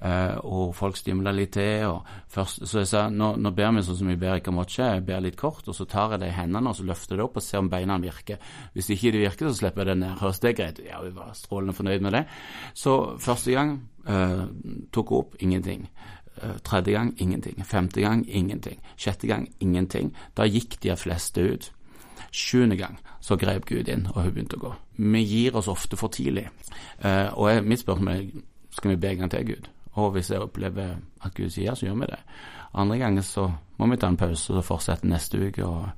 Uh, 0.00 0.38
og 0.48 0.70
folk 0.72 0.96
stimla 0.96 1.32
litt 1.36 1.52
til. 1.52 1.84
og 1.84 2.06
først, 2.32 2.66
Så 2.66 2.78
jeg 2.78 2.88
sa 2.88 3.02
nå, 3.12 3.34
nå 3.36 3.50
ber 3.52 3.74
vi 3.76 3.82
sånn 3.84 3.98
som 3.98 4.08
vi 4.08 4.16
ber 4.16 4.38
i 4.38 4.40
Kamotje, 4.40 4.86
jeg 4.94 5.04
ber 5.04 5.20
litt 5.20 5.36
kort, 5.36 5.68
og 5.68 5.76
så 5.76 5.84
tar 5.84 6.14
jeg 6.14 6.22
det 6.22 6.30
i 6.30 6.38
hendene 6.38 6.70
og 6.70 6.76
så 6.78 6.86
løfter 6.88 7.20
det 7.20 7.26
opp 7.26 7.36
og 7.36 7.44
ser 7.44 7.60
om 7.60 7.68
beina 7.68 7.98
virker. 8.00 8.40
Hvis 8.72 8.88
ikke 8.94 9.12
det 9.12 9.20
virker, 9.26 9.50
så 9.50 9.58
slipper 9.58 9.84
jeg 9.84 9.90
det 9.92 9.98
ned. 10.00 10.16
Høres 10.22 10.40
det 10.40 10.54
greit? 10.56 10.80
Ja, 10.86 11.02
vi 11.04 11.12
var 11.12 11.34
strålende 11.36 11.76
fornøyd 11.76 12.00
med 12.00 12.16
det. 12.16 12.24
Så 12.72 12.96
første 13.20 13.52
gang 13.52 13.76
uh, 14.08 14.48
tok 14.90 15.12
hun 15.12 15.18
opp 15.18 15.36
ingenting. 15.38 15.84
Uh, 16.40 16.56
tredje 16.64 16.94
gang 16.96 17.14
ingenting. 17.20 17.60
Femte 17.66 18.00
gang 18.00 18.24
ingenting. 18.28 18.78
Sjette 18.96 19.28
gang 19.28 19.48
ingenting. 19.60 20.14
Da 20.36 20.46
gikk 20.48 20.78
de 20.82 20.96
fleste 20.96 21.44
ut. 21.52 21.72
Sjuende 22.32 22.76
gang 22.78 22.98
så 23.20 23.36
grep 23.36 23.66
Gud 23.66 23.88
inn, 23.90 24.06
og 24.14 24.22
hun 24.22 24.32
begynte 24.32 24.56
å 24.56 24.62
gå. 24.62 24.70
Vi 24.96 25.22
gir 25.26 25.56
oss 25.58 25.68
ofte 25.68 25.98
for 25.98 26.12
tidlig. 26.14 26.46
og 27.02 27.48
jeg, 27.50 27.64
mitt 27.66 27.82
spørsmål 27.82 28.12
er 28.14 28.26
skal 28.70 28.90
vi 28.90 28.96
be 28.96 29.10
en 29.10 29.18
gang 29.18 29.30
til 29.30 29.46
Gud? 29.46 29.68
Og 29.92 30.10
hvis 30.10 30.30
jeg 30.30 30.40
opplever 30.40 30.96
at 31.24 31.34
Gud 31.34 31.50
sier, 31.50 31.74
så 31.74 31.86
gjør 31.86 31.94
vi 31.94 32.10
det. 32.12 32.18
Andre 32.74 32.98
ganger 32.98 33.22
så 33.26 33.50
må 33.78 33.88
vi 33.90 33.98
ta 33.98 34.08
en 34.08 34.16
pause 34.20 34.54
og 34.54 34.64
fortsette 34.64 35.08
neste 35.08 35.40
uke. 35.40 35.64
og 35.66 35.88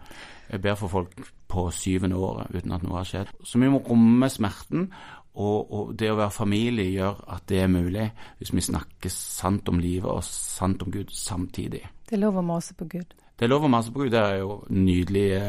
Jeg 0.50 0.62
ber 0.62 0.74
for 0.74 0.88
folk 0.88 1.32
på 1.48 1.70
syvende 1.70 2.16
året 2.16 2.54
uten 2.54 2.72
at 2.72 2.82
noe 2.82 2.96
har 2.96 3.08
skjedd. 3.08 3.34
Så 3.44 3.60
vi 3.60 3.68
må 3.68 3.82
romme 3.84 4.28
smerten, 4.32 4.88
og, 5.34 5.72
og, 5.72 5.92
det 5.96 6.10
å 6.12 6.18
være 6.18 6.34
familie 6.34 6.90
gjør 6.92 7.22
at 7.32 7.46
det 7.48 7.62
er 7.62 7.70
mulig 7.72 8.08
hvis 8.38 8.52
vi 8.52 8.64
snakker 8.68 9.12
sant 9.12 9.68
om 9.72 9.80
livet 9.80 10.10
og 10.10 10.24
sant 10.26 10.82
om 10.84 10.92
Gud 10.92 11.12
samtidig. 11.16 11.82
Det 12.08 12.18
er 12.18 12.24
lov 12.26 12.36
å 12.36 12.44
mase 12.44 12.76
på 12.76 12.88
Gud. 12.92 13.14
Det 13.38 13.48
lover 13.48 13.64
lov 13.64 13.70
mase 13.70 13.92
på 13.92 13.98
Gud. 13.98 14.10
Det 14.12 14.20
er 14.20 14.36
jo 14.42 14.64
nydelige 14.68 15.40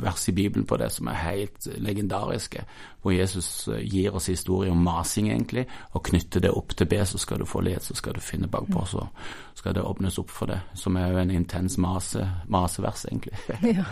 vers 0.00 0.28
i 0.28 0.32
Bibelen 0.32 0.66
på 0.66 0.76
det 0.80 0.88
som 0.92 1.08
er 1.10 1.18
helt 1.20 1.66
legendariske, 1.76 2.64
hvor 3.02 3.12
Jesus 3.12 3.68
eh, 3.68 3.82
gir 3.82 4.14
oss 4.14 4.30
historie 4.30 4.70
om 4.70 4.84
masing, 4.84 5.28
egentlig, 5.28 5.66
og 5.92 6.04
knytter 6.06 6.40
det 6.40 6.52
opp 6.54 6.76
til 6.76 6.88
B, 6.88 7.02
så 7.04 7.18
skal 7.18 7.42
du 7.42 7.44
få 7.44 7.60
led, 7.60 7.80
så 7.82 7.94
skal 7.98 8.14
du 8.14 8.20
finne 8.20 8.48
bakpå, 8.48 8.84
så 8.86 9.06
skal 9.58 9.74
det 9.74 9.82
åpnes 9.82 10.18
opp 10.22 10.30
for 10.30 10.46
det, 10.46 10.60
som 10.74 10.96
er 10.96 11.10
jo 11.10 11.18
en 11.18 11.34
intens 11.34 11.78
mase, 11.78 12.28
masevers, 12.48 13.06
egentlig. 13.10 13.36
Ja. 13.72 13.84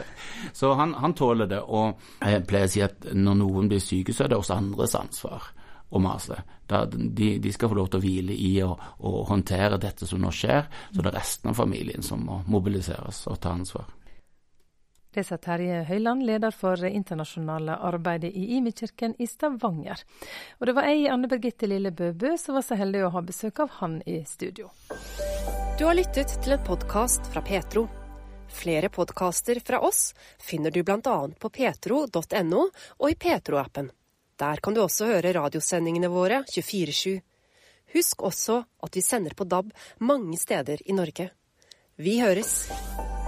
så 0.53 0.73
han, 0.75 0.95
han, 0.95 1.15
tåler 1.15 1.47
det, 1.47 1.61
og 1.61 2.01
jeg 2.21 2.47
pleier 2.47 2.69
å 2.69 2.71
si 2.71 2.83
at 2.85 3.13
når 3.15 3.39
noen 3.43 3.69
blir 3.71 3.81
syke, 3.83 4.13
så 4.13 4.25
er 4.25 4.33
det 4.33 4.39
også 4.41 4.57
andres 4.57 4.95
ansvar 4.99 5.53
å 5.91 5.99
mase. 5.99 6.43
De, 6.67 7.39
de, 7.39 7.53
skal 7.53 7.71
få 7.71 7.79
lov 7.79 7.91
til 7.91 8.01
å 8.01 8.05
hvile 8.05 8.35
i 8.35 8.53
å, 8.63 8.75
håndtere 9.29 9.79
dette 9.81 10.07
som 10.07 10.23
nå 10.23 10.31
skjer, 10.35 10.69
så 10.91 11.03
det 11.03 11.11
er 11.11 11.19
resten 11.19 11.51
av 11.51 11.59
familien 11.59 12.05
som 12.07 12.23
må 12.25 12.43
mobiliseres 12.47 13.27
og 13.31 13.41
ta 13.43 13.55
ansvar. 13.57 13.89
Det 15.11 15.25
sa 15.27 15.41
Terje 15.43 15.81
Høiland, 15.89 16.23
leder 16.23 16.55
for 16.55 16.79
det 16.79 16.93
internasjonale 16.95 17.75
arbeidet 17.83 18.31
i 18.31 18.45
Imi-kirken 18.61 19.17
i 19.19 19.27
Stavanger. 19.27 20.05
Og 20.61 20.71
det 20.71 20.75
var 20.77 20.87
ei, 20.87 21.09
Anne 21.11 21.27
Birgitte 21.27 21.67
Lille 21.67 21.91
Bøbø, 21.91 22.37
som 22.39 22.55
var 22.55 22.63
så 22.63 22.79
heldig 22.79 23.03
å 23.09 23.11
ha 23.17 23.25
besøk 23.27 23.59
av 23.65 23.75
han 23.81 23.99
i 24.07 24.21
studio. 24.23 24.71
Du 25.81 25.89
har 25.89 25.99
lyttet 25.99 26.37
til 26.45 26.55
en 26.55 26.63
podkast 26.63 27.27
fra 27.35 27.43
Petro. 27.43 27.89
Flere 28.55 28.89
podkaster 28.89 29.59
fra 29.67 29.81
oss 29.83 30.13
finner 30.39 30.71
du 30.71 30.85
bl.a. 30.87 31.17
på 31.39 31.51
petro.no 31.59 32.67
og 32.99 33.11
i 33.11 33.19
Petro-appen. 33.19 33.91
Der 34.41 34.57
kan 34.65 34.75
du 34.75 34.81
også 34.81 35.11
høre 35.11 35.35
radiosendingene 35.37 36.09
våre 36.09 36.43
24-7. 36.49 37.21
Husk 37.93 38.23
også 38.23 38.63
at 38.83 38.97
vi 38.97 39.05
sender 39.05 39.37
på 39.37 39.45
DAB 39.45 39.73
mange 40.01 40.39
steder 40.41 40.81
i 40.87 40.97
Norge. 40.97 41.31
Vi 42.01 42.21
høres! 42.25 43.20